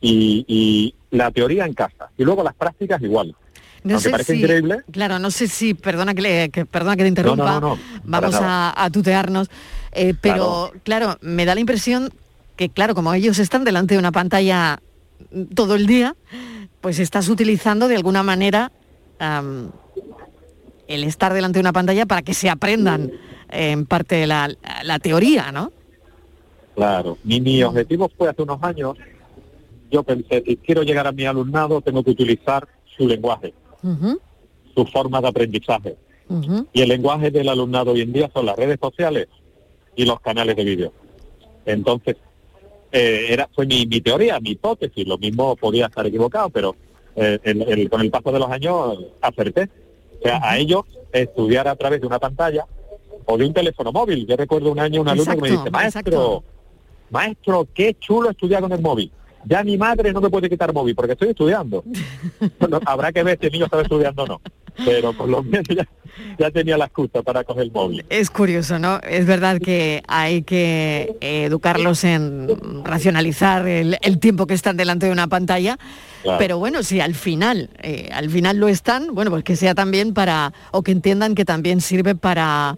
[0.00, 3.36] y, la teoría en casa, y luego las prácticas igual.
[3.84, 4.78] No Aunque parece increíble.
[4.90, 7.60] Claro, no sé si, perdona que, le, perdona que te interrumpa,
[8.02, 9.48] vamos a, tutearnos,
[9.92, 11.18] eh, pero claro.
[11.20, 12.10] me da la impresión
[12.56, 14.80] que, claro, como ellos están delante de una pantalla
[15.54, 16.16] todo el día,
[16.80, 18.72] pues estás utilizando de alguna manera
[20.88, 23.12] el estar delante de una pantalla para que se aprendan
[23.52, 24.50] en parte la,
[24.82, 25.72] la teoría, ¿no?
[26.74, 28.96] Claro, mi, mi objetivo fue hace unos años,
[29.90, 33.52] yo pensé, si quiero llegar a mi alumnado, tengo que utilizar su lenguaje,
[34.74, 35.96] su forma de aprendizaje.
[36.72, 39.28] Y el lenguaje del alumnado hoy en día son las redes sociales
[39.94, 40.92] y los canales de vídeo.
[41.66, 42.16] Entonces,
[42.90, 46.74] eh, era fue mi, mi, teoría, mi hipótesis, lo mismo podía estar equivocado, pero
[47.16, 49.68] eh, con el paso de los años acerté.
[50.20, 52.66] O sea, a ellos estudiar a través de una pantalla
[53.32, 54.26] o de un teléfono móvil.
[54.26, 56.44] Yo recuerdo un año un alumno que me dice, maestro,
[57.10, 59.10] maestro, qué chulo estudiar con el móvil.
[59.44, 61.82] Ya mi madre no me puede quitar móvil porque estoy estudiando.
[62.86, 64.40] habrá que ver si el niño está estudiando o no.
[64.84, 65.86] pero por lo menos ya,
[66.38, 68.04] ya tenía la excusa para coger el móvil.
[68.08, 69.00] Es curioso, ¿no?
[69.00, 72.48] Es verdad que hay que educarlos en
[72.84, 75.78] racionalizar el, el tiempo que están delante de una pantalla.
[76.22, 76.38] Claro.
[76.38, 80.14] Pero bueno, si al final, eh, al final lo están, bueno, pues que sea también
[80.14, 82.76] para, o que entiendan que también sirve para,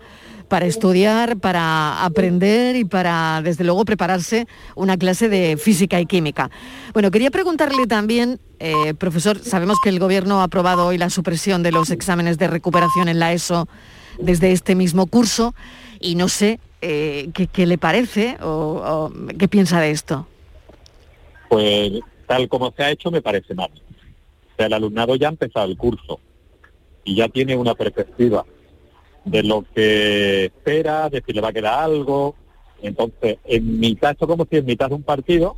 [0.49, 6.51] para estudiar, para aprender y para, desde luego, prepararse una clase de física y química.
[6.93, 11.63] Bueno, quería preguntarle también, eh, profesor, sabemos que el Gobierno ha aprobado hoy la supresión
[11.63, 13.69] de los exámenes de recuperación en la ESO
[14.19, 15.55] desde este mismo curso
[16.01, 20.27] y no sé eh, qué, le parece o, o qué piensa de esto.
[21.49, 21.93] Pues
[22.27, 23.71] tal como se ha hecho me parece mal.
[23.73, 26.21] O sea, el alumnado ya ha empezado el curso
[27.05, 28.45] y ya tiene una perspectiva
[29.25, 32.35] de lo que espera, de si le va a quedar algo.
[32.83, 35.57] Entonces, en mitad, esto como si en mitad de un partido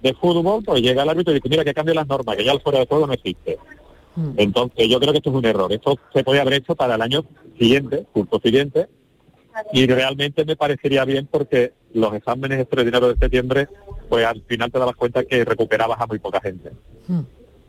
[0.00, 2.52] de fútbol, pues llega el árbitro y dice, mira que cambie las normas, que ya
[2.52, 3.58] el fuera de juego no existe.
[4.36, 5.72] Entonces, yo creo que esto es un error.
[5.72, 7.24] Esto se podía haber hecho para el año
[7.58, 8.88] siguiente, curso siguiente,
[9.72, 13.68] y realmente me parecería bien porque los exámenes extraordinarios de septiembre,
[14.08, 16.72] pues al final te dabas cuenta que recuperabas a muy poca gente.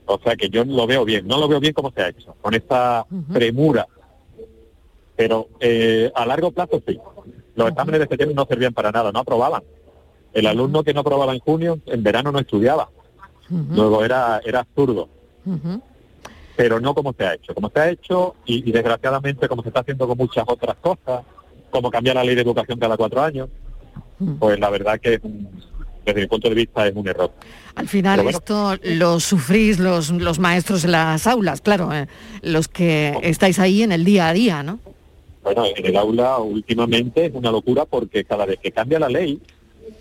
[0.06, 2.36] O sea que yo lo veo bien, no lo veo bien como se ha hecho,
[2.42, 3.88] con esta premura.
[5.16, 7.00] Pero eh, a largo plazo sí.
[7.56, 9.64] Los exámenes de septiembre no servían para nada, no aprobaban.
[10.34, 12.90] El alumno que no aprobaba en junio, en verano no estudiaba.
[13.50, 15.08] Luego era, era absurdo.
[16.56, 17.54] Pero no como se ha hecho.
[17.54, 21.24] Como se ha hecho y, y desgraciadamente como se está haciendo con muchas otras cosas,
[21.70, 23.50] como cambiar la ley de educación cada cuatro años,
[24.40, 25.50] pues la verdad que es un-
[26.06, 27.32] desde mi punto de vista es un error.
[27.76, 28.38] Al final bueno.
[28.38, 32.08] esto lo sufrís los, los maestros en las aulas, claro, eh,
[32.42, 34.80] los que estáis ahí en el día a día, ¿no?
[35.44, 39.42] Bueno, en el aula últimamente es una locura porque cada vez que cambia la ley,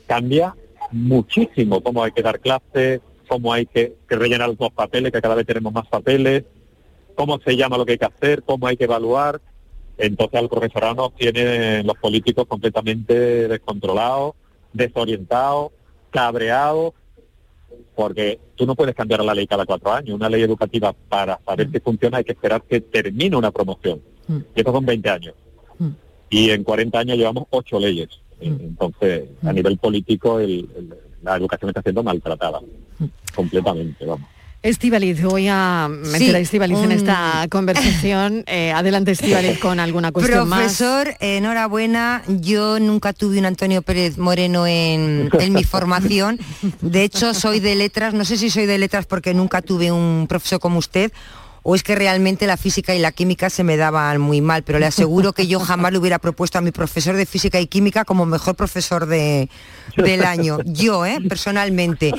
[0.07, 0.55] cambia
[0.93, 5.35] muchísimo cómo hay que dar clases, cómo hay que, que rellenar los papeles, que cada
[5.35, 6.45] vez tenemos más papeles,
[7.17, 9.41] cómo se llama lo que hay que hacer, cómo hay que evaluar.
[9.99, 14.35] Entonces al profesorado nos tienen los políticos completamente descontrolados,
[14.73, 15.73] desorientados,
[16.11, 16.93] cabreados,
[17.95, 20.15] porque tú no puedes cambiar la ley cada cuatro años.
[20.15, 24.01] Una ley educativa para saber si funciona hay que esperar que termine una promoción.
[24.29, 25.35] Y eso son 20 años.
[26.31, 28.09] Y en 40 años llevamos ocho leyes.
[28.41, 32.59] Entonces, a nivel político, el- el- la educación está siendo maltratada.
[33.35, 34.29] Completamente, vamos.
[34.65, 38.45] Estivaliz, voy a meter a Estivaliz en un- esta conversación.
[38.47, 40.61] Eh, adelante, Estivaliz, con alguna cuestión más.
[40.61, 42.23] Profesor, enhorabuena.
[42.29, 46.39] Yo nunca tuve un Antonio Pérez Moreno en, en mi formación.
[46.81, 48.15] De hecho, soy de letras.
[48.15, 51.11] No sé si soy de letras porque nunca tuve un profesor como usted
[51.63, 54.79] o es que realmente la física y la química se me daban muy mal, pero
[54.79, 58.05] le aseguro que yo jamás le hubiera propuesto a mi profesor de física y química
[58.05, 59.49] como mejor profesor de,
[59.97, 60.59] del año.
[60.65, 61.19] Yo, ¿eh?
[61.29, 62.13] personalmente.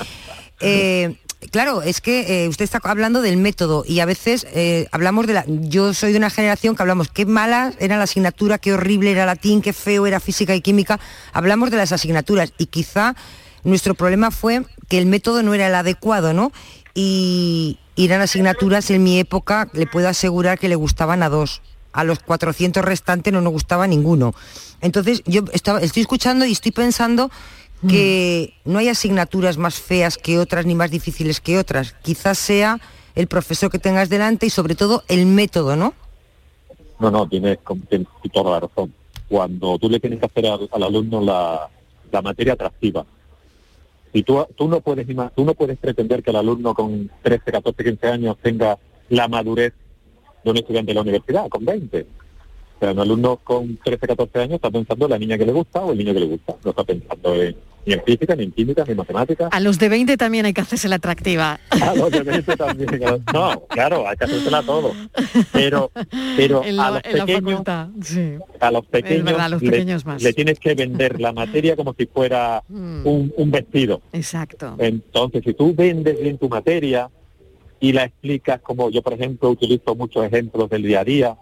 [0.62, 1.16] Eh,
[1.52, 5.34] claro, es que eh, usted está hablando del método y a veces eh, hablamos de
[5.34, 5.46] la...
[5.48, 9.26] Yo soy de una generación que hablamos qué mala era la asignatura, qué horrible era
[9.26, 11.00] latín, qué feo era física y química.
[11.34, 13.16] Hablamos de las asignaturas y quizá
[13.64, 16.52] nuestro problema fue que el método no era el adecuado, ¿no?
[16.94, 21.62] Y, y eran asignaturas en mi época, le puedo asegurar que le gustaban a dos.
[21.92, 24.34] A los 400 restantes no nos gustaba ninguno.
[24.82, 27.30] Entonces yo estaba, estoy escuchando y estoy pensando
[27.88, 31.94] que no hay asignaturas más feas que otras ni más difíciles que otras.
[32.02, 32.80] Quizás sea
[33.14, 35.94] el profesor que tengas delante y sobre todo el método, ¿no?
[37.00, 38.94] No, no, tienes, tienes toda la razón.
[39.28, 41.70] Cuando tú le tienes que hacer al, al alumno la,
[42.12, 43.06] la materia atractiva,
[44.14, 47.84] si tú, tú, no puedes, tú no puedes pretender que el alumno con 13, 14,
[47.84, 48.78] 15 años tenga
[49.10, 49.74] la madurez
[50.44, 52.02] de un estudiante de la universidad, con 20.
[52.02, 55.52] O sea, un alumno con 13, 14 años está pensando en la niña que le
[55.54, 56.56] gusta o el niño que le gusta.
[56.64, 59.50] No está pensando en- ni en física, ni en química, ni en matemáticas.
[59.52, 61.60] A los de 20 también hay que hacerse la atractiva.
[61.70, 62.90] A los de 20 también.
[63.34, 64.94] No, claro, hay que hacérsela a todo.
[65.52, 65.92] Pero,
[66.38, 67.62] pero en a los en pequeños
[68.04, 68.36] sí.
[68.60, 70.22] a los pequeños, verdad, a los le- más.
[70.24, 73.06] le, tienes que vender la materia como si fuera Mm.
[73.06, 74.02] un, un vestido.
[74.14, 74.76] Exacto.
[74.80, 77.10] Entonces, si tú vendes bien tu materia
[77.80, 81.36] y la explicas como yo, por ejemplo, utilizo muchos ejemplos del día a día,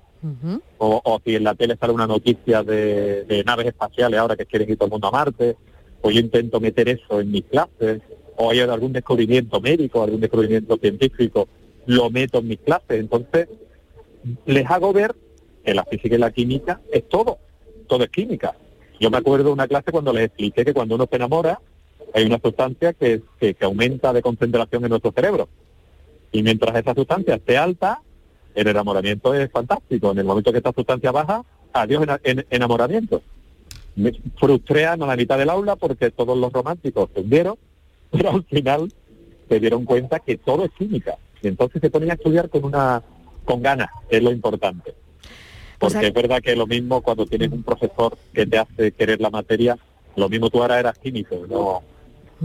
[0.77, 4.45] o, o si en la tele sale una noticia de, de naves espaciales ahora que
[4.45, 5.55] quieren ir todo el mundo a Marte,
[6.01, 8.01] pues yo intento meter eso en mis clases,
[8.37, 11.47] o hay algún descubrimiento médico, algún descubrimiento científico,
[11.85, 12.99] lo meto en mis clases.
[12.99, 13.47] Entonces,
[14.45, 15.15] les hago ver
[15.63, 17.37] que la física y la química es todo,
[17.87, 18.55] todo es química.
[18.99, 21.59] Yo me acuerdo de una clase cuando les expliqué que cuando uno se enamora,
[22.13, 25.49] hay una sustancia que, que, que aumenta de concentración en nuestro cerebro.
[26.31, 28.01] Y mientras esa sustancia esté alta,
[28.53, 30.11] el enamoramiento es fantástico.
[30.11, 33.21] En el momento que esta sustancia baja, adiós en- enamoramiento.
[33.95, 37.57] Me frustré a la mitad del aula porque todos los románticos se hundieron,
[38.11, 38.91] pero al final
[39.49, 41.17] se dieron cuenta que todo es química.
[41.41, 43.01] Y entonces se ponen a estudiar con una
[43.45, 44.93] con ganas, es lo importante.
[45.79, 49.19] Pues Porque es verdad que lo mismo cuando tienes un profesor que te hace querer
[49.19, 49.77] la materia,
[50.15, 51.81] lo mismo tú ahora eras químico no,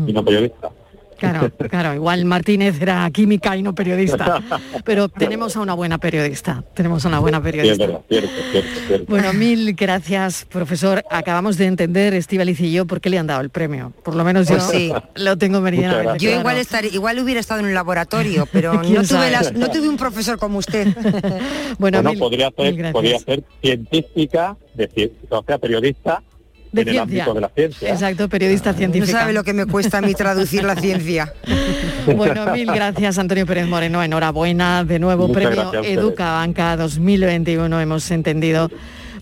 [0.07, 0.71] y no periodista.
[1.19, 4.43] Claro, claro, igual Martínez era química y no periodista,
[4.85, 7.87] pero tenemos a una buena periodista, tenemos a una buena periodista.
[8.09, 9.07] cierto, cierto, cierto.
[9.09, 11.03] Bueno, mil gracias, profesor.
[11.11, 13.93] Acabamos de entender, Estíbaliz y yo, por qué le han dado el premio.
[14.05, 14.93] Por lo menos yo Pues sí.
[15.17, 18.95] lo tengo meridianamente Yo igual estaré, igual hubiera estado en un laboratorio, pero no ¿Quién
[18.97, 19.31] tuve, sabe?
[19.31, 20.89] las- no tuve un profesor como usted.
[21.79, 22.93] Bueno, Bueno, mil- podría ser, gracias.
[22.93, 26.23] podría ser científica, de o sea, periodista
[26.73, 27.23] De en el ciencia.
[27.25, 27.91] ámbito de la ciencia.
[27.91, 29.21] Exacto, periodista No científica.
[29.21, 31.33] sabe lo que me cuesta a mí traducir la ciencia.
[32.17, 35.83] Bueno, mil gracias Antonio Pérez Moreno, enhorabuena, de nuevo Muchas premio.
[35.83, 38.71] Educa Banca 2021, hemos entendido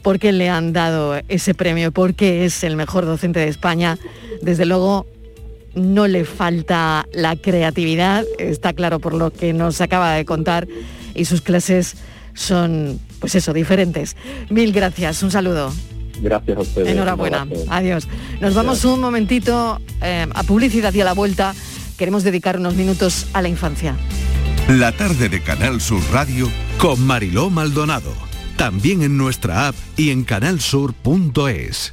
[0.02, 3.96] por qué le han dado ese premio, por qué es el mejor docente de España.
[4.42, 5.06] Desde luego
[5.74, 10.68] no le falta la creatividad, está claro por lo que nos acaba de contar,
[11.14, 11.96] y sus clases
[12.34, 14.14] son, pues eso, diferentes.
[14.50, 15.72] Mil gracias, un saludo.
[16.20, 16.88] Gracias a ustedes.
[16.88, 17.46] Enhorabuena.
[17.68, 18.08] Adiós.
[18.40, 21.54] Nos vamos un momentito eh, a publicidad y a la vuelta.
[21.98, 23.96] Queremos dedicar unos minutos a la infancia.
[24.68, 26.48] La tarde de Canal Sur Radio
[26.78, 28.12] con Mariló Maldonado.
[28.56, 31.92] También en nuestra app y en canalsur.es.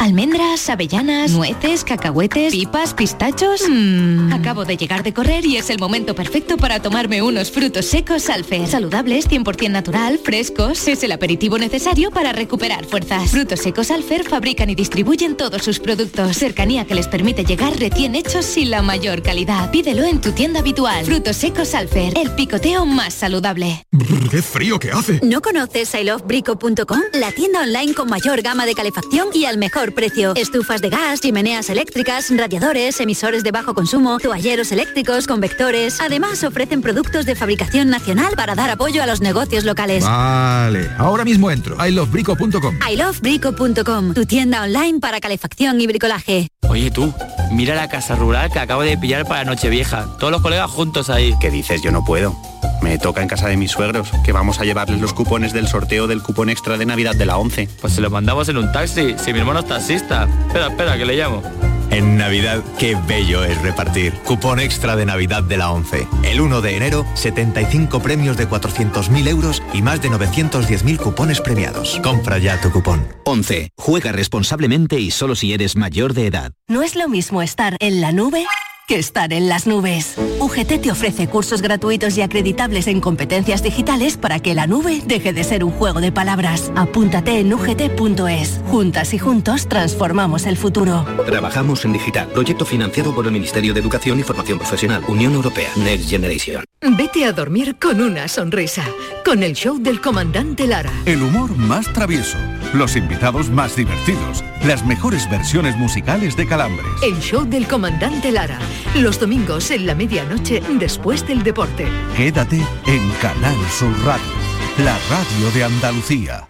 [0.00, 3.60] Almendras, avellanas, nueces, cacahuetes, pipas, pistachos.
[3.68, 7.84] Mmm, acabo de llegar de correr y es el momento perfecto para tomarme unos frutos
[7.84, 8.66] secos Alfer.
[8.66, 10.88] Saludables, 100% natural, frescos.
[10.88, 13.30] Es el aperitivo necesario para recuperar fuerzas.
[13.30, 16.34] Frutos secos Alfer fabrican y distribuyen todos sus productos.
[16.34, 19.70] Cercanía que les permite llegar recién hechos sin la mayor calidad.
[19.70, 21.04] Pídelo en tu tienda habitual.
[21.04, 23.84] Frutos secos Alfer, el picoteo más saludable.
[24.30, 25.20] ¡Qué frío que hace!
[25.22, 27.00] ¿No conoces ilovebrico.com?
[27.12, 30.34] La tienda online con mayor gama de calefacción y al mejor precio.
[30.36, 36.00] Estufas de gas, chimeneas eléctricas, radiadores, emisores de bajo consumo, toalleros eléctricos, convectores.
[36.00, 40.04] Además ofrecen productos de fabricación nacional para dar apoyo a los negocios locales.
[40.04, 41.76] Vale, ahora mismo entro.
[41.84, 42.78] ilovebrico.com.
[42.90, 46.48] ilovebrico.com, tu tienda online para calefacción y bricolaje.
[46.68, 47.12] Oye tú,
[47.50, 50.06] mira la casa rural que acabo de pillar para Nochevieja.
[50.18, 51.34] Todos los colegas juntos ahí.
[51.40, 51.82] ¿Qué dices?
[51.82, 52.36] Yo no puedo.
[52.82, 56.06] Me toca en casa de mis suegros, que vamos a llevarles los cupones del sorteo
[56.06, 57.68] del cupón extra de Navidad de la 11.
[57.80, 60.28] Pues se los mandamos en un taxi, si mi hermano es taxista.
[60.46, 61.42] Espera, espera, que le llamo.
[61.90, 64.14] En Navidad, qué bello es repartir.
[64.24, 66.06] Cupón extra de Navidad de la 11.
[66.22, 72.00] El 1 de enero, 75 premios de 400.000 euros y más de 910.000 cupones premiados.
[72.02, 73.08] Compra ya tu cupón.
[73.24, 73.70] 11.
[73.76, 76.52] Juega responsablemente y solo si eres mayor de edad.
[76.68, 78.46] No es lo mismo estar en la nube
[78.86, 80.16] que estar en las nubes.
[80.40, 85.32] UGT te ofrece cursos gratuitos y acreditables en competencias digitales para que la nube deje
[85.32, 86.72] de ser un juego de palabras.
[86.76, 88.60] Apúntate en ugt.es.
[88.66, 91.04] Juntas y juntos transformamos el futuro.
[91.26, 92.28] Trabajamos en digital.
[92.28, 95.02] Proyecto financiado por el Ministerio de Educación y Formación Profesional.
[95.08, 95.70] Unión Europea.
[95.76, 96.64] Next Generation.
[96.82, 98.82] Vete a dormir con una sonrisa,
[99.22, 100.90] con el show del comandante Lara.
[101.04, 102.38] El humor más travieso,
[102.72, 106.86] los invitados más divertidos, las mejores versiones musicales de Calambres.
[107.02, 108.58] El show del comandante Lara,
[108.96, 111.86] los domingos en la medianoche después del deporte.
[112.16, 114.22] Quédate en Canal Sur Radio,
[114.78, 116.46] la radio de Andalucía.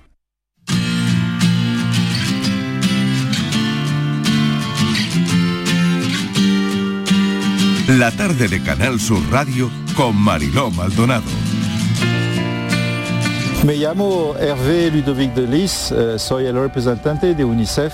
[7.98, 11.49] La tarde de Canal Sur Radio con Mariló Maldonado.
[13.64, 17.92] Me llamo Hervé Ludovic de Lis, eh, soy el representante de UNICEF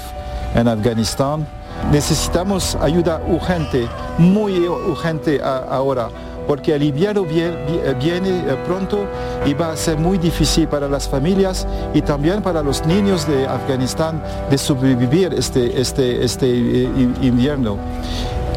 [0.55, 1.47] en Afganistán.
[1.91, 6.09] Necesitamos ayuda urgente, muy urgente ahora,
[6.47, 9.07] porque el invierno vie- vi- viene eh, pronto
[9.45, 13.47] y va a ser muy difícil para las familias y también para los niños de
[13.47, 16.89] Afganistán de sobrevivir este, este, este eh,
[17.23, 17.77] invierno.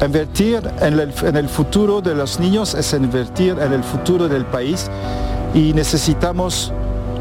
[0.06, 4.46] Invertir en el, en el futuro de los niños es invertir en el futuro del
[4.46, 4.88] país
[5.56, 6.72] y necesitamos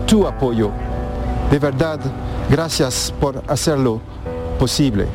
[0.08, 0.72] tu apoyo.
[1.50, 2.00] De verdad,
[2.50, 4.00] gracias por hacerlo
[4.58, 5.06] posible.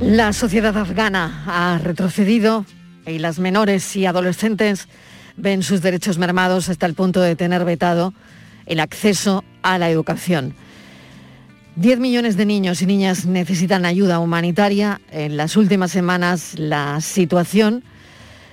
[0.00, 2.64] La sociedad afgana ha retrocedido
[3.06, 4.88] y las menores y adolescentes
[5.36, 8.14] ven sus derechos mermados hasta el punto de tener vetado
[8.64, 10.54] el acceso a la educación.
[11.76, 15.00] 10 millones de niños y niñas necesitan ayuda humanitaria.
[15.10, 17.84] En las últimas semanas la situación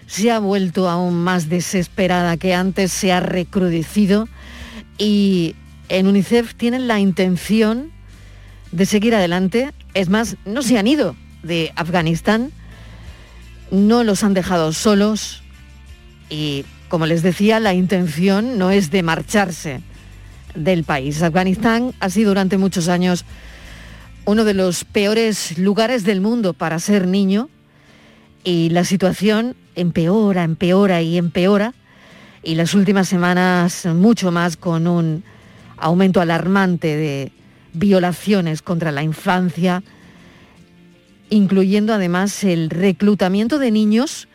[0.08, 4.28] se ha vuelto aún más desesperada que antes, se ha recrudecido
[4.97, 5.56] y
[5.89, 7.91] en UNICEF tienen la intención
[8.72, 9.72] de seguir adelante.
[9.93, 12.51] Es más, no se han ido de Afganistán,
[13.72, 15.43] no los han dejado solos
[16.30, 19.82] y, como les decía, la intención no es de marcharse
[20.56, 21.22] del país.
[21.22, 23.26] Afganistán ha sido durante muchos años
[24.26, 27.49] uno de los peores lugares del mundo para ser niño
[28.46, 31.74] y la situación empeora, empeora y empeora
[32.43, 35.24] y las últimas semanas mucho más con un
[35.78, 37.32] aumento alarmante de
[37.74, 39.84] violaciones contra la infancia,
[41.30, 44.28] incluyendo además el reclutamiento de niños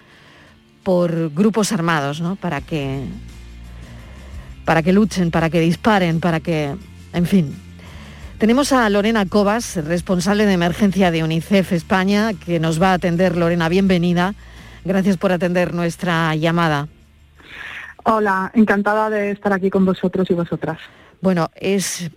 [0.83, 2.35] por grupos armados, ¿no?
[2.37, 3.05] Para que
[4.65, 6.77] para que luchen, para que disparen, para que,
[7.13, 7.70] en fin.
[8.41, 13.36] Tenemos a Lorena Cobas, responsable de emergencia de UNICEF España, que nos va a atender.
[13.36, 14.32] Lorena, bienvenida.
[14.82, 16.88] Gracias por atender nuestra llamada.
[18.03, 20.78] Hola, encantada de estar aquí con vosotros y vosotras.
[21.20, 22.11] Bueno, es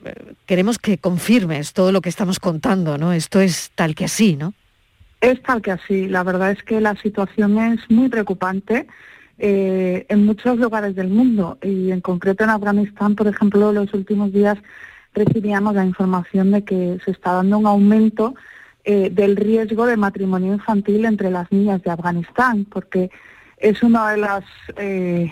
[0.45, 3.11] queremos que confirmes todo lo que estamos contando, ¿no?
[3.11, 4.53] Esto es tal que así, ¿no?
[5.19, 6.07] Es tal que así.
[6.07, 8.87] La verdad es que la situación es muy preocupante.
[9.39, 14.31] Eh, en muchos lugares del mundo y en concreto en Afganistán, por ejemplo, los últimos
[14.31, 14.57] días
[15.13, 18.35] recibíamos la información de que se está dando un aumento
[18.83, 23.11] eh, del riesgo de matrimonio infantil entre las niñas de Afganistán, porque
[23.57, 24.43] es una de las
[24.75, 25.31] eh,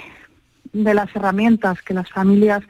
[0.73, 2.63] de las herramientas que las familias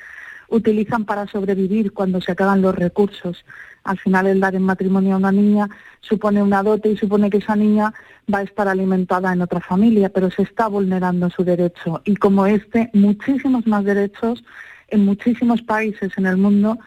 [0.47, 3.45] utilizan para sobrevivir cuando se acaban los recursos.
[3.83, 5.69] Al final el dar en matrimonio a una niña
[6.01, 7.93] supone una dote y supone que esa niña
[8.31, 12.01] va a estar alimentada en otra familia, pero se está vulnerando su derecho.
[12.05, 14.43] Y como este, muchísimos más derechos
[14.91, 16.77] en muchísimos países en el mundo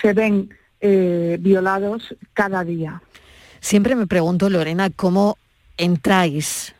[0.00, 0.50] se ven
[0.80, 3.00] eh, violados cada día.
[3.60, 5.38] Siempre me pregunto, Lorena, ¿cómo
[5.78, 6.74] entráis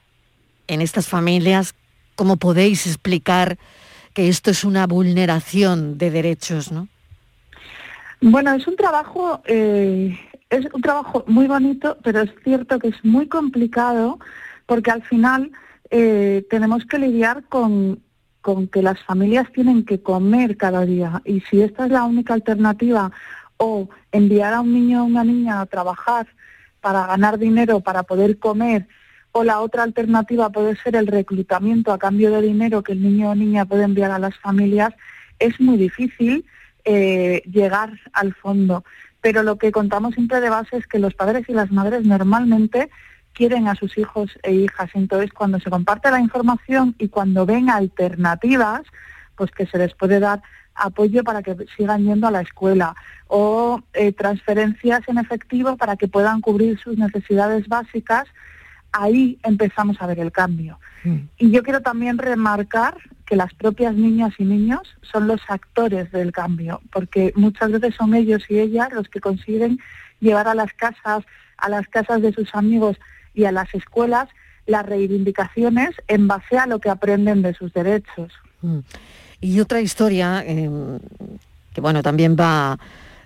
[0.67, 1.75] en estas familias?
[2.17, 3.59] ¿Cómo podéis explicar
[4.13, 6.89] que esto es una vulneración de derechos, no?
[8.21, 10.19] Bueno, es un trabajo eh,
[10.53, 14.19] es un trabajo muy bonito, pero es cierto que es muy complicado
[14.67, 15.51] porque al final
[15.91, 18.03] eh, tenemos que lidiar con,
[18.43, 21.23] con que las familias tienen que comer cada día.
[21.25, 23.11] Y si esta es la única alternativa
[23.57, 26.27] o enviar a un niño o una niña a trabajar
[26.81, 28.89] para ganar dinero, para poder comer,
[29.31, 33.31] o la otra alternativa puede ser el reclutamiento a cambio de dinero que el niño
[33.31, 34.93] o niña puede enviar a las familias,
[35.39, 36.45] es muy difícil
[36.85, 38.85] eh, llegar al fondo.
[39.21, 42.91] Pero lo que contamos siempre de base es que los padres y las madres normalmente
[43.35, 44.91] quieren a sus hijos e hijas.
[44.95, 48.83] Entonces, cuando se comparte la información y cuando ven alternativas,
[49.37, 50.43] pues que se les puede dar
[50.75, 52.95] apoyo para que sigan yendo a la escuela
[53.29, 58.27] o eh, transferencias en efectivo para que puedan cubrir sus necesidades básicas,
[58.93, 60.79] ahí empezamos a ver el cambio.
[61.05, 61.17] Mm.
[61.39, 66.33] Y yo quiero también remarcar que las propias niñas y niños son los actores del
[66.33, 69.79] cambio, porque muchas veces son ellos y ellas los que consiguen
[70.21, 71.25] llevar a las casas,
[71.57, 72.99] a las casas de sus amigos
[73.35, 74.29] y a las escuelas
[74.67, 78.33] las reivindicaciones en base a lo que aprenden de sus derechos.
[78.61, 78.79] Mm.
[79.41, 80.99] Y otra historia em,
[81.73, 82.79] que bueno también va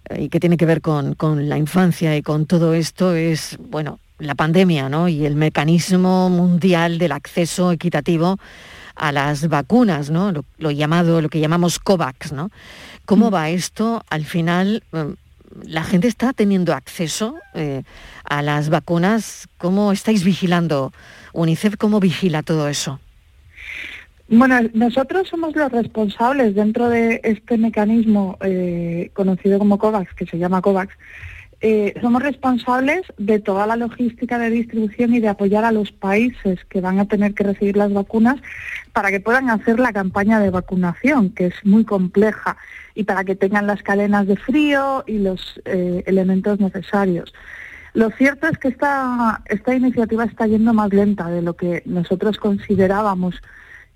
[0.08, 3.58] eh, y que tiene que ver con, con la infancia y con todo esto es
[3.60, 5.08] bueno la pandemia ¿no?
[5.08, 8.38] y el mecanismo mundial del acceso equitativo
[8.94, 10.32] a las vacunas, ¿no?
[10.56, 12.50] Lo, llamado, lo que llamamos COVAX, ¿no?
[13.04, 13.34] ¿Cómo mm.
[13.34, 14.02] va esto?
[14.08, 15.16] Al final, em,
[15.64, 17.82] ¿la gente está teniendo acceso eh,
[18.24, 19.48] a las vacunas?
[19.58, 20.92] ¿Cómo estáis vigilando?
[21.32, 23.00] UNICEF, ¿cómo vigila todo eso?
[24.28, 30.38] Bueno, nosotros somos los responsables dentro de este mecanismo eh, conocido como COVAX, que se
[30.38, 30.92] llama COVAX,
[31.62, 36.62] eh, somos responsables de toda la logística de distribución y de apoyar a los países
[36.68, 38.36] que van a tener que recibir las vacunas
[38.92, 42.58] para que puedan hacer la campaña de vacunación, que es muy compleja,
[42.96, 47.32] y para que tengan las cadenas de frío y los eh, elementos necesarios.
[47.92, 52.38] Lo cierto es que esta, esta iniciativa está yendo más lenta de lo que nosotros
[52.38, 53.40] considerábamos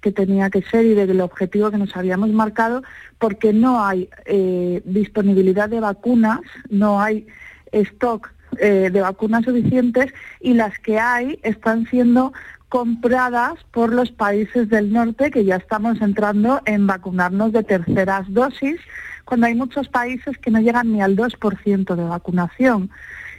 [0.00, 2.82] que tenía que ser y del objetivo que nos habíamos marcado,
[3.18, 7.26] porque no hay eh, disponibilidad de vacunas, no hay
[7.72, 12.32] stock eh, de vacunas suficientes y las que hay están siendo
[12.70, 18.80] compradas por los países del norte que ya estamos entrando en vacunarnos de terceras dosis,
[19.24, 22.90] cuando hay muchos países que no llegan ni al 2% de vacunación.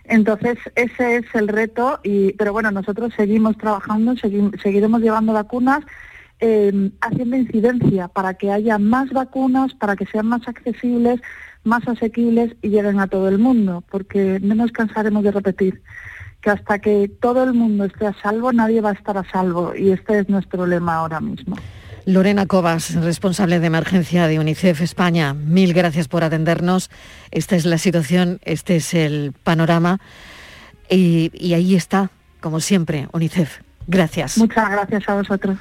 [0.04, 5.80] Entonces, ese es el reto, y, pero bueno, nosotros seguimos trabajando, seguiremos llevando vacunas
[6.42, 11.22] eh, haciendo incidencia para que haya más vacunas, para que sean más accesibles,
[11.64, 15.82] más asequibles y lleguen a todo el mundo, porque no nos cansaremos de repetir
[16.42, 19.74] que hasta que todo el mundo esté a salvo, nadie va a estar a salvo
[19.76, 21.56] y este es nuestro lema ahora mismo.
[22.06, 26.90] Lorena Cobas, responsable de emergencia de UNICEF España, mil gracias por atendernos.
[27.30, 30.00] Esta es la situación, este es el panorama
[30.90, 33.60] y, y ahí está, como siempre, UNICEF.
[33.88, 34.38] Gracias.
[34.38, 35.58] Muchas gracias a vosotros.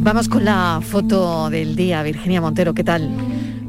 [0.00, 3.10] Vamos con la foto del día, Virginia Montero, ¿qué tal?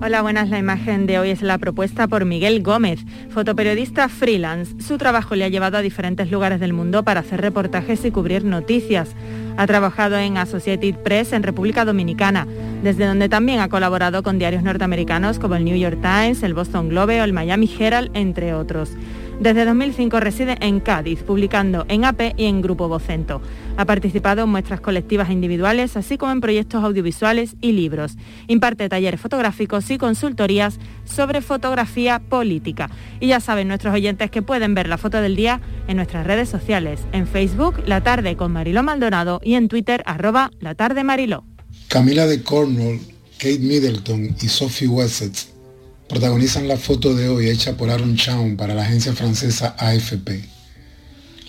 [0.02, 0.50] Hola, buenas.
[0.50, 4.82] La imagen de hoy es la propuesta por Miguel Gómez, fotoperiodista freelance.
[4.82, 8.46] Su trabajo le ha llevado a diferentes lugares del mundo para hacer reportajes y cubrir
[8.46, 9.10] noticias.
[9.58, 12.48] Ha trabajado en Associated Press en República Dominicana,
[12.82, 16.88] desde donde también ha colaborado con diarios norteamericanos como el New York Times, el Boston
[16.88, 18.92] Globe o el Miami Herald, entre otros.
[19.40, 23.42] Desde 2005 reside en Cádiz, publicando en AP y en Grupo Vocento.
[23.78, 28.18] Ha participado en muestras colectivas e individuales, así como en proyectos audiovisuales y libros.
[28.48, 32.90] Imparte talleres fotográficos y consultorías sobre fotografía política.
[33.22, 36.50] Y ya saben nuestros oyentes que pueden ver la foto del día en nuestras redes
[36.50, 41.46] sociales, en Facebook La Tarde con Mariló Maldonado y en Twitter arroba La Tarde Mariló.
[41.88, 43.00] Camila de Cornwall,
[43.38, 45.59] Kate Middleton y Sophie Wessex
[46.10, 50.44] protagonizan la foto de hoy hecha por Aaron Chown para la agencia francesa AFP.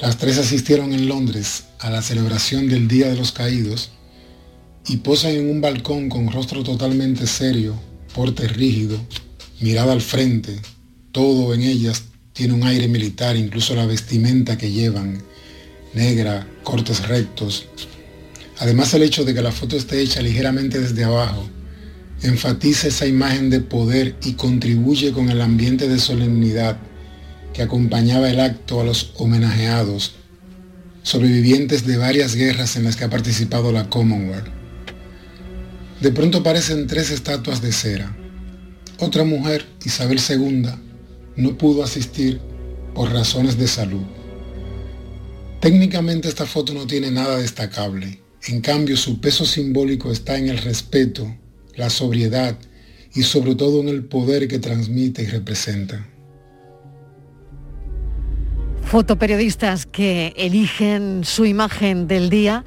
[0.00, 3.90] Las tres asistieron en Londres a la celebración del Día de los Caídos
[4.86, 7.74] y posan en un balcón con rostro totalmente serio,
[8.14, 9.00] porte rígido,
[9.60, 10.60] mirada al frente.
[11.10, 12.02] Todo en ellas
[12.34, 15.22] tiene un aire militar, incluso la vestimenta que llevan,
[15.94, 17.66] negra, cortes rectos.
[18.58, 21.48] Además el hecho de que la foto esté hecha ligeramente desde abajo
[22.22, 26.78] enfatiza esa imagen de poder y contribuye con el ambiente de solemnidad
[27.54, 30.14] que acompañaba el acto a los homenajeados,
[31.02, 34.48] sobrevivientes de varias guerras en las que ha participado la Commonwealth.
[36.00, 38.16] De pronto aparecen tres estatuas de cera.
[38.98, 40.66] Otra mujer, Isabel II,
[41.36, 42.40] no pudo asistir
[42.94, 44.02] por razones de salud.
[45.60, 48.20] Técnicamente esta foto no tiene nada destacable.
[48.46, 51.34] En cambio, su peso simbólico está en el respeto
[51.80, 52.56] la sobriedad
[53.12, 56.06] y sobre todo en el poder que transmite y representa.
[58.84, 62.64] Fotoperiodistas que eligen su imagen del día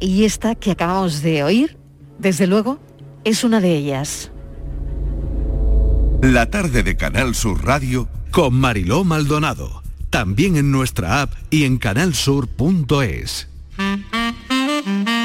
[0.00, 1.76] y esta que acabamos de oír,
[2.18, 2.78] desde luego,
[3.24, 4.30] es una de ellas.
[6.22, 9.82] La tarde de Canal Sur Radio con Mariló Maldonado.
[10.10, 13.48] También en nuestra app y en canalsur.es.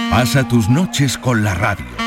[0.10, 2.07] Pasa tus noches con la radio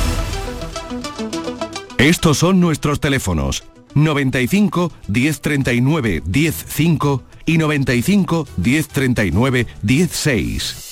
[2.01, 10.91] Estos son nuestros teléfonos 95 1039 105 y 95 1039 16.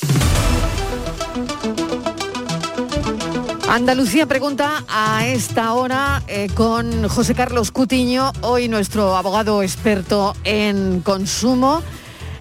[3.67, 11.01] Andalucía pregunta a esta hora eh, con José Carlos Cutiño, hoy nuestro abogado experto en
[11.01, 11.81] consumo.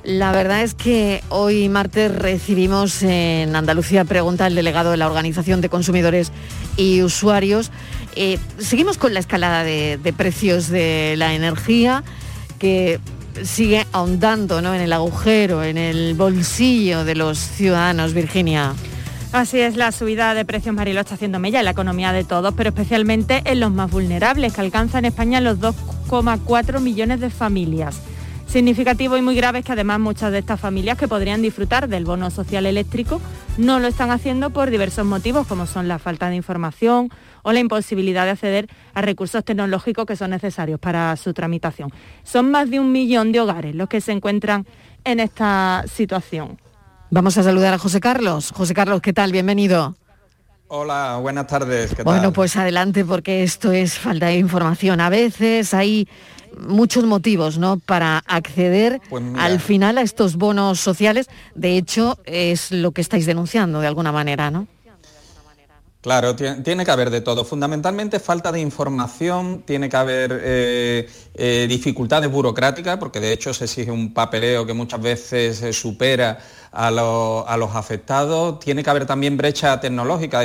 [0.05, 5.61] La verdad es que hoy martes recibimos en Andalucía pregunta el delegado de la Organización
[5.61, 6.33] de Consumidores
[6.79, 7.71] y Usuarios.
[8.21, 12.03] Eh, seguimos con la escalada de, precios de la energía
[12.59, 12.99] que
[13.45, 14.75] sigue ahondando ¿no?
[14.75, 18.75] en el agujero, en el bolsillo de los ciudadanos, Virginia.
[19.31, 22.55] Así es, la subida de precios Marilo está haciendo mella en la economía de todos,
[22.57, 28.01] pero especialmente en los más vulnerables, que alcanza en España los 2,4 millones de familias.
[28.49, 32.07] Significativo y muy grave es que además muchas de estas familias que podrían disfrutar del
[32.07, 33.21] bono social eléctrico
[33.59, 37.11] no lo están haciendo por diversos motivos como son la falta de información
[37.43, 41.93] o la imposibilidad de acceder a recursos tecnológicos que son necesarios para su tramitación.
[42.23, 44.67] Son más de un millón de hogares los que se encuentran
[45.05, 46.59] en esta situación.
[47.11, 48.53] Vamos a saludar a José Carlos.
[48.53, 49.31] José Carlos, ¿qué tal?
[49.31, 49.95] Bienvenido.
[50.69, 51.95] Hola, buenas tardes.
[51.95, 55.01] ¿qué bueno, pues adelante porque esto es falta de información.
[55.01, 56.09] A veces hay
[56.57, 57.79] muchos motivos ¿no?
[57.79, 61.29] para acceder Pues al final a estos bonos sociales.
[61.55, 64.67] De hecho, es lo que estáis denunciando de alguna manera, ¿no?
[66.01, 67.45] Claro, tiene que haber de todo.
[67.45, 73.65] Fundamentalmente falta de información, tiene que haber eh, eh, dificultades burocráticas, porque de hecho se
[73.65, 76.39] exige un papeleo que muchas veces supera
[76.71, 78.61] a, los afectados.
[78.61, 80.43] Tiene que haber también brecha tecnológica.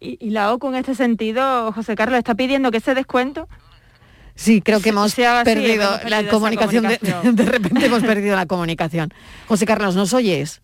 [0.00, 3.48] Y, y la OCU en este sentido, José Carlos, está pidiendo que ese descuento
[4.36, 6.84] Sí, creo que hemos, perdido, la comunicación.
[7.24, 9.12] De, repente hemos perdido la comunicación.
[9.48, 10.60] José Carlos, ¿nos oyes?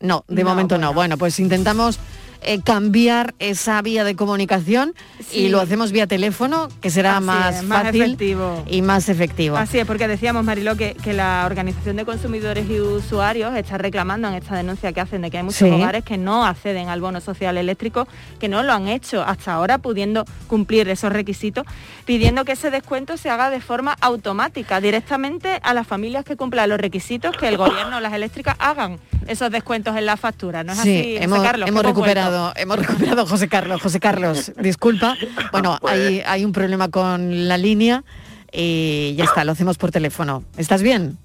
[0.00, 0.92] No, de momento no.
[0.92, 1.98] Bueno, pues intentamos
[2.42, 4.94] eh, cambiar esa vía de comunicación
[5.32, 8.64] y lo hacemos vía teléfono, que será más, fácil efectivo.
[8.66, 9.56] y más efectivo.
[9.56, 14.34] Así es, porque decíamos, Mariló, que, la Organización de Consumidores y Usuarios está reclamando en
[14.34, 17.58] esta denuncia que hacen de que hay muchos hogares que no acceden al bono social
[17.58, 18.06] eléctrico,
[18.38, 21.66] que no lo han hecho hasta ahora, pudiendo cumplir esos requisitos,
[22.04, 26.68] pidiendo que ese descuento se haga de forma automática, directamente a las familias que cumplan
[26.68, 30.64] los requisitos que el gobierno o las eléctricas hagan esos descuentos en la factura.
[30.64, 31.68] ¿No es así, hemos, Carlos?
[31.68, 33.80] Hemos recuperado, hemos recuperado José Carlos.
[33.82, 35.16] José Carlos, disculpa.
[35.52, 38.04] Bueno, pues hay, hay un problema con la línea
[38.52, 40.44] y ya está, lo hacemos por teléfono.
[40.56, 41.18] ¿Estás bien?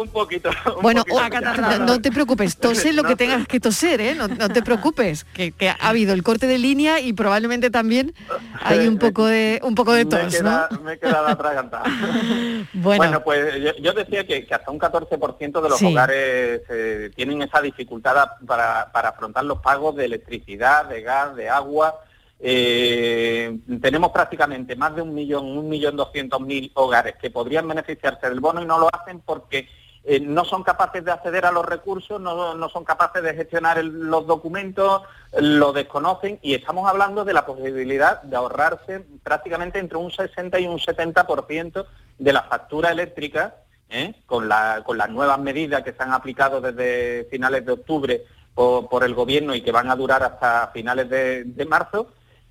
[0.00, 0.50] Un poquito.
[0.82, 1.04] bueno,
[1.80, 4.14] no, te preocupes, tose lo que tengas que toser, ¿eh?
[4.14, 8.14] No, te preocupes, que, ha habido el corte de línea y probablemente también
[8.60, 10.68] hay un poco de un poco de tos, ¿no?
[10.82, 11.84] Me he quedado atragantada.
[12.72, 13.22] bueno.
[13.22, 18.90] pues yo, decía que, hasta un 14% de los hogares eh, tienen esa dificultad para,
[18.92, 22.00] para afrontar los pagos de electricidad, de gas, de agua
[22.40, 28.28] eh, tenemos prácticamente más de un millón, un millón doscientos mil hogares que podrían beneficiarse
[28.28, 29.68] del bono y no lo hacen porque
[30.04, 34.26] eh, no son capaces de acceder a los recursos, no, son capaces de gestionar los
[34.26, 35.02] documentos,
[35.38, 40.66] lo desconocen y estamos hablando de la posibilidad de ahorrarse prácticamente entre un 60 y
[40.66, 41.86] un 70%
[42.18, 43.56] de la factura eléctrica
[43.90, 44.14] ¿eh?
[44.26, 48.24] con, la, con las nuevas medidas que se han aplicado desde finales de octubre
[48.54, 52.08] por, el gobierno y que van a durar hasta finales de marzo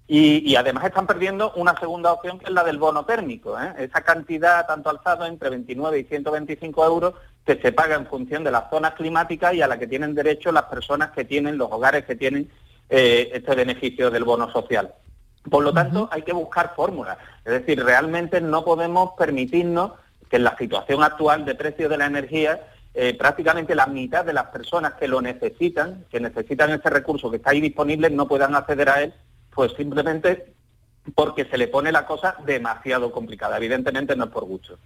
[0.10, 3.60] y, además están perdiendo una segunda opción que es la del bono térmico.
[3.60, 3.74] ¿eh?
[3.78, 7.14] Esa cantidad tanto alzado entre 29 y 125 euros
[7.48, 10.52] que se paga en función de las zonas climáticas y a la que tienen derecho
[10.52, 12.52] las personas que tienen, los hogares que tienen
[12.90, 14.94] eh, este beneficio del bono social.
[15.50, 17.18] Por lo tanto, hay que buscar fórmulas.
[17.46, 19.94] Es decir, realmente no podemos permitirnos
[20.30, 22.60] que en la situación actual de precio de la energía
[22.94, 27.38] eh, prácticamente la mitad de las personas que lo necesitan, que necesitan ese recurso que
[27.38, 29.14] está ahí disponible, no puedan acceder a él
[29.56, 30.54] pues simplemente
[31.16, 33.58] porque se le pone la cosa demasiado complicada.
[33.58, 34.78] Evidentemente no es por gusto.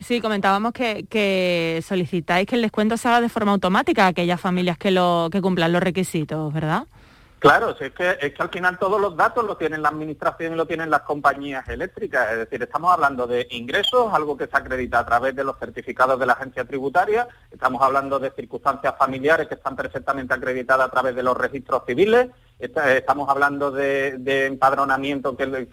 [0.00, 4.78] Sí, comentábamos que, solicitáis que el descuento se haga de forma automática a aquellas familias
[4.78, 6.84] que, lo, que cumplan los requisitos, ¿verdad?
[7.38, 10.56] Claro, es, que, es que al final todos los datos los tienen la administración y
[10.56, 12.32] lo tienen las compañías eléctricas.
[12.32, 16.18] Es decir, estamos hablando de ingresos, algo que se acredita a través de los certificados
[16.18, 17.28] de la agencia tributaria.
[17.50, 22.28] Estamos hablando de circunstancias familiares que están perfectamente acreditadas a través de los registros civiles
[22.58, 25.66] estamos hablando de, empadronamiento que,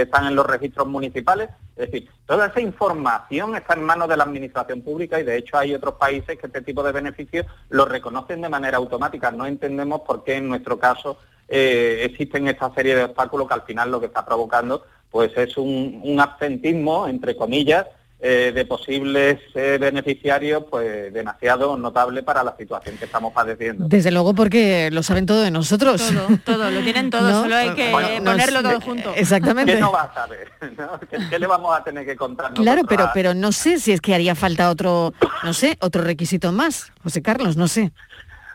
[0.00, 1.48] están en los registros municipales.
[1.76, 5.56] Es decir, toda esa información está en manos de la Administración Pública y de hecho
[5.56, 9.30] hay otros países que este tipo de beneficios lo reconocen de manera automática.
[9.30, 11.18] No entendemos por qué en nuestro caso
[11.48, 15.56] eh, existen esta serie de obstáculos que al final lo que está provocando pues es
[15.56, 17.84] un absentismo, entre comillas,
[18.22, 23.88] eh, de posibles eh, beneficiarios pues demasiado notable para la situación que estamos padeciendo.
[23.88, 26.02] Desde luego porque lo saben todo de nosotros.
[26.06, 27.90] Todo, todo, lo tienen todo, solo hay que
[28.22, 29.14] ponerlo todo junto.
[29.14, 29.74] Exactamente.
[29.74, 30.50] ¿Qué no va a saber?
[31.30, 32.52] ¿Qué, le vamos a tener que contar?
[32.52, 36.52] Claro, pero, pero no sé si es que haría falta otro, no sé, otro requisito
[36.52, 37.92] más, José Carlos, no sé.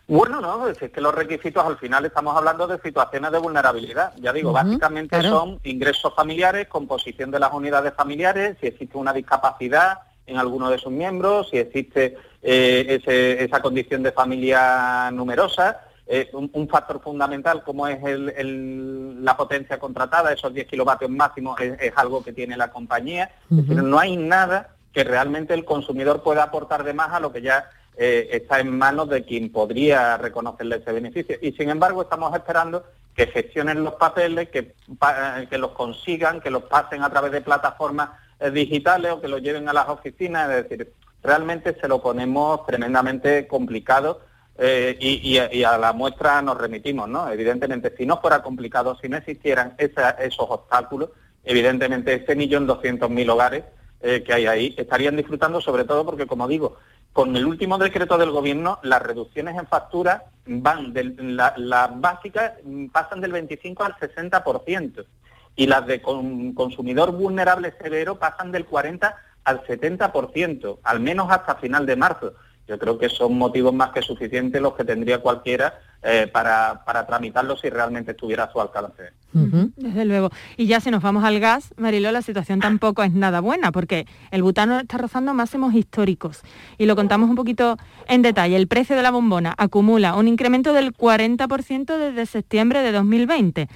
[0.07, 4.13] Bueno, no, es que los requisitos al final estamos hablando de situaciones de vulnerabilidad.
[4.17, 9.99] Ya digo, básicamente son ingresos familiares, composición de las unidades familiares, si existe una discapacidad
[10.27, 16.67] en alguno de sus miembros, si existe eh, esa condición de familia numerosa, eh, un,
[16.69, 22.57] factor fundamental como es la potencia contratada, esos 10 kilovatios máximos, es, algo que tiene
[22.57, 23.31] la compañía.
[23.49, 27.69] no hay nada que realmente el consumidor pueda aportar de más a lo que ya
[27.97, 31.37] eh, está en manos de quien podría reconocerle ese beneficio.
[31.41, 32.83] Y sin embargo estamos esperando
[33.15, 34.75] que gestionen los papeles, que,
[35.49, 39.41] que los consigan, que los pasen a través de plataformas eh, digitales o que los
[39.41, 40.49] lleven a las oficinas.
[40.49, 40.91] Es decir,
[41.23, 44.19] realmente se lo ponemos tremendamente complicado
[44.57, 47.29] eh, y, a la muestra nos remitimos, ¿no?
[47.31, 51.09] Evidentemente, si no fuera complicado, si no existieran esos obstáculos,
[51.45, 53.63] evidentemente ese millón doscientos mil hogares
[54.01, 56.77] que hay ahí estarían disfrutando, sobre todo porque, como digo,
[57.15, 62.55] con el último decreto del gobierno, las reducciones en factura van, de, las básicas
[62.91, 65.05] pasan del 25 al 60%
[65.55, 71.85] y las de consumidor vulnerable severo pasan del 40 al 70%, al menos hasta final
[71.85, 72.33] de marzo.
[72.67, 77.07] Yo creo que son motivos más que suficientes los que tendría cualquiera eh, para, para,
[77.07, 79.13] tramitarlo si realmente estuviera a su alcance.
[79.35, 80.29] Desde luego.
[80.55, 84.07] Y ya si nos vamos al gas, Mariló, la situación tampoco es nada buena, porque
[84.31, 86.41] el butano está rozando máximos históricos.
[86.77, 87.77] Y lo contamos un poquito
[88.07, 88.55] en detalle.
[88.55, 93.67] El precio de la bombona acumula un incremento del 40% desde septiembre de 2020.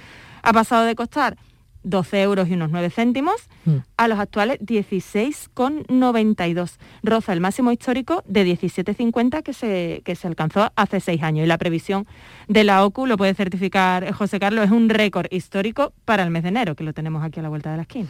[0.42, 1.36] Ha pasado de costar
[1.82, 3.76] 12 euros y unos 9 céntimos, mm.
[3.96, 6.76] a los actuales 16,92.
[7.02, 11.44] Roza el máximo histórico de 17,50 que se, que se alcanzó hace seis años.
[11.44, 12.06] Y la previsión
[12.48, 16.42] de la OCU, lo puede certificar José Carlos, es un récord histórico para el mes
[16.42, 18.08] de enero, que lo tenemos aquí a la vuelta de la esquina.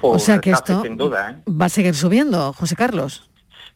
[0.00, 0.96] o sea que esto ¿eh?
[1.48, 3.28] va a seguir subiendo, José Carlos.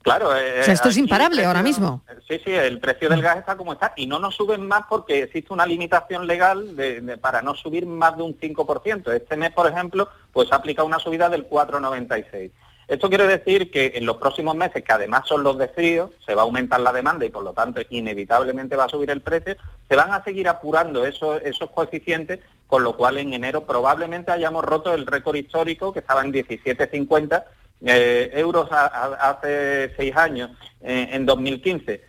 [0.07, 0.37] Claro.
[0.37, 2.01] Eh, esto es imparable ahora mismo.
[2.29, 5.25] Sí, sí, el precio del gas está como está y no nos suben más porque
[5.25, 6.77] existe una limitación legal
[7.21, 9.13] para no subir más de un 5%.
[9.13, 12.53] Este mes, por ejemplo, pues aplica una subida del 4,96.
[12.87, 16.37] Esto quiere decir que en los próximos meses, que además son los de frío, se
[16.37, 19.57] va a aumentar la demanda y por lo tanto inevitablemente va a subir el precio,
[19.89, 22.39] se van a seguir apurando esos, esos coeficientes,
[22.69, 27.43] con lo cual en enero probablemente hayamos roto el récord histórico que estaba en 17,50
[27.85, 30.51] eh, euros hace seis años,
[30.81, 32.03] eh, en 2015.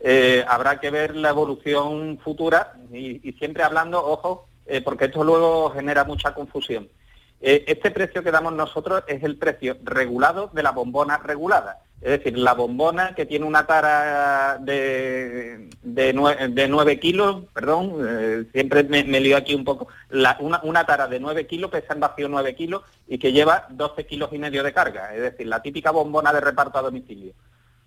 [0.00, 4.48] Eh, habrá que ver la evolución futura y, siempre hablando, ojo,
[4.84, 6.88] porque esto luego genera mucha confusión.
[7.42, 11.82] Este precio que damos nosotros es el precio regulado de la bombona regulada.
[12.02, 16.12] Es decir, la bombona que tiene una tara de, de,
[16.68, 19.86] 9, kilos, perdón, eh, siempre me, lío aquí un poco,
[20.40, 24.30] una, tara de 9 kilos, pesa en vacío 9 kilos y que lleva 12 kilos
[24.32, 25.14] y medio de carga.
[25.14, 27.34] Es decir, la típica bombona de reparto a domicilio.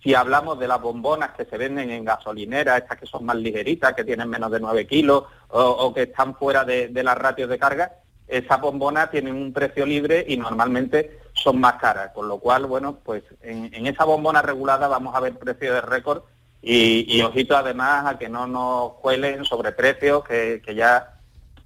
[0.01, 3.93] Si hablamos de las bombonas que se venden en gasolineras, estas que son más ligeritas,
[3.95, 7.60] que tienen menos de 9 kilos o, que están fuera de, de las ratios de
[7.60, 7.91] carga,
[8.28, 12.97] esas bombonas tienen un precio libre y normalmente son más caras, con lo cual, bueno,
[13.03, 16.23] pues en, esa bombona regulada vamos a ver precios de récord
[16.61, 21.13] y, ojito además a que no nos cuelen sobre precios que, ya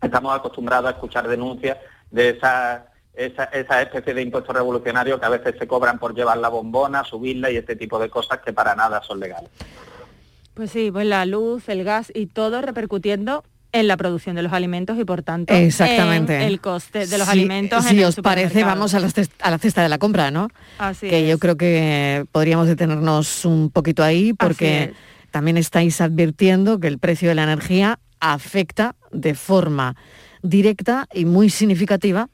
[0.02, 1.78] estamos acostumbrados a escuchar denuncias
[2.12, 6.38] de esa, esa, esa especie de impuestos revolucionarios que a veces se cobran por llevar
[6.38, 9.50] la bombona, subirla y este tipo de cosas que para nada son legales.
[10.54, 14.54] Pues sí, pues la luz, el gas y todo repercutiendo en la producción de los
[14.54, 16.36] alimentos y por tanto Exactamente.
[16.36, 17.86] en el coste de los alimentos.
[17.86, 20.50] Si os parece, vamos a la, cesta, de la compra, ¿no?
[20.78, 24.94] Así que yo creo que podríamos detenernos un poquito ahí porque
[25.32, 29.96] también estáis advirtiendo que el precio de la energía afecta de forma
[30.42, 32.30] directa y muy significativa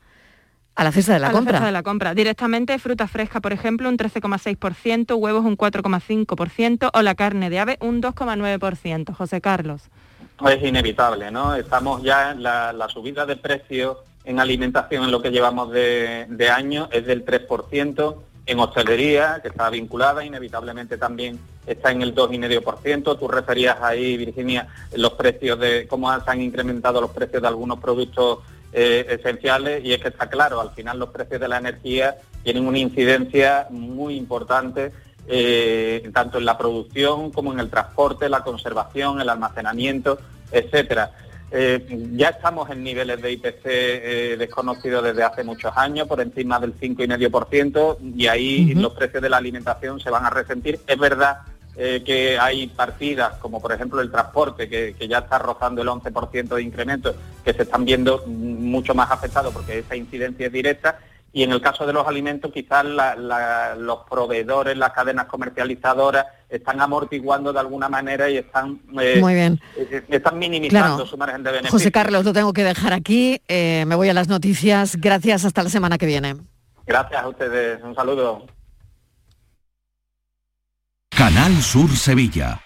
[0.76, 1.54] a la cesta de la compra.
[1.54, 2.14] La cesta de la compra.
[2.14, 7.78] Directamente fruta fresca, por ejemplo, un 13,6%, huevos un 4,5% o la carne de ave
[7.82, 9.14] un 2,9%.
[9.14, 9.90] José Carlos
[10.50, 11.56] es inevitable, ¿no?
[11.56, 16.90] Estamos ya en la, subida de precios en alimentación en lo que llevamos de, año
[16.92, 18.16] es del 3%,
[18.48, 23.18] en hostelería, que está vinculada, inevitablemente también está en el 2,5%.
[23.18, 27.80] Tú referías ahí, Virginia, los precios de cómo se han incrementado los precios de algunos
[27.80, 28.40] productos
[28.74, 32.68] eh, esenciales y es que está claro, al final los precios de la energía tienen
[32.68, 34.92] una incidencia muy importante
[35.28, 40.20] eh, tanto en la producción como en el transporte, la conservación, el almacenamiento,
[40.52, 41.12] etcétera.
[41.52, 46.60] Eh, ya estamos en niveles de IPC eh, desconocidos desde hace muchos años, por encima
[46.60, 50.80] del 5,5%, y ahí los precios de la alimentación se van a resentir.
[50.86, 51.40] Es verdad
[51.76, 56.56] que hay partidas, como por ejemplo el transporte, que, que ya está rozando el 11%
[56.56, 57.14] de incremento,
[57.44, 61.00] que se están viendo mucho más afectados porque esa incidencia es directa,
[61.36, 67.52] y en el caso de los alimentos quizás los proveedores, las cadenas comercializadoras están amortiguando
[67.52, 69.60] de alguna manera y están, eh, Muy bien.
[69.76, 71.78] Eh, están minimizando su margen de beneficio.
[71.78, 75.62] José Carlos, lo tengo que dejar aquí, eh, me voy a las noticias, gracias, hasta
[75.62, 76.38] la semana que viene.
[76.88, 78.46] Gracias a ustedes, un saludo.
[81.10, 82.62] Canal Sur Sevilla.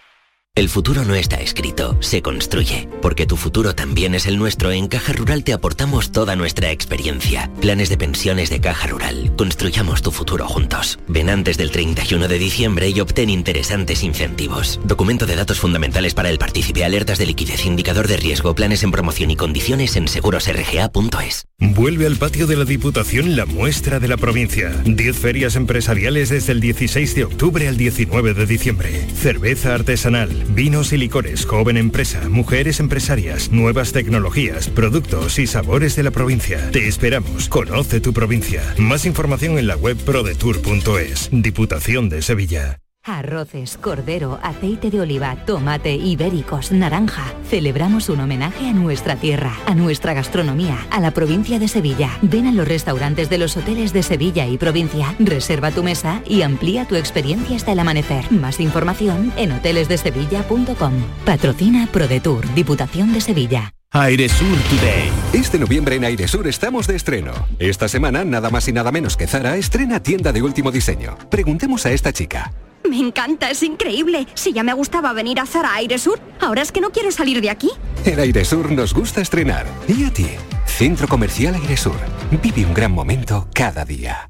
[0.60, 2.90] El futuro no está escrito, se construye.
[3.02, 7.50] Porque tu futuro también es el nuestro, en Caja Rural te aportamos toda nuestra experiencia.
[7.62, 9.34] Planes de pensiones de Caja Rural.
[9.38, 11.00] Construyamos tu futuro juntos.
[11.08, 14.82] Ven antes del 31 de diciembre y obtén interesantes incentivos.
[14.84, 18.92] Documento de datos fundamentales para el partícipe, alertas de liquidez, indicador de riesgo, planes en
[18.92, 21.46] promoción y condiciones en segurosrga.es.
[21.62, 24.72] Vuelve al patio de la Diputación la muestra de la provincia.
[24.84, 29.08] 10 ferias empresariales desde el 16 de octubre al 19 de diciembre.
[29.16, 36.04] Cerveza artesanal Vinos y licores, joven empresa, mujeres empresarias, nuevas tecnologías, productos y sabores de
[36.04, 36.72] la provincia.
[36.72, 37.48] Te esperamos.
[37.50, 38.62] Conoce tu provincia.
[38.78, 41.30] Más información en la web prodetour.es.
[41.32, 42.80] Diputación de Sevilla.
[43.10, 47.34] Arroces, cordero, aceite de oliva, tomate, ibéricos, naranja.
[47.50, 52.12] Celebramos un homenaje a nuestra tierra, a nuestra gastronomía, a la provincia de Sevilla.
[52.22, 56.44] Ven a los restaurantes de los hoteles de Sevilla y provincia, reserva tu mesa y
[56.44, 58.32] amplía tu experiencia hasta el amanecer.
[58.32, 60.94] Más información en hotelesdesevilla.com.
[61.26, 63.74] Patrocina ProDetour, Diputación de Sevilla.
[63.92, 65.10] Airesur Today.
[65.34, 67.34] Este noviembre en Airesur estamos de estreno.
[67.58, 71.18] Esta semana, nada más y nada menos que Zara estrena tienda de último diseño.
[71.32, 72.54] Preguntemos a esta chica.
[72.88, 74.28] Me encanta, es increíble.
[74.34, 77.50] Si ya me gustaba venir a Zara Airesur, ahora es que no quiero salir de
[77.50, 77.70] aquí.
[78.06, 79.66] En Airesur nos gusta estrenar.
[79.88, 80.28] ¿Y a ti?
[80.66, 81.98] Centro Comercial Airesur.
[82.42, 84.30] Vive un gran momento cada día.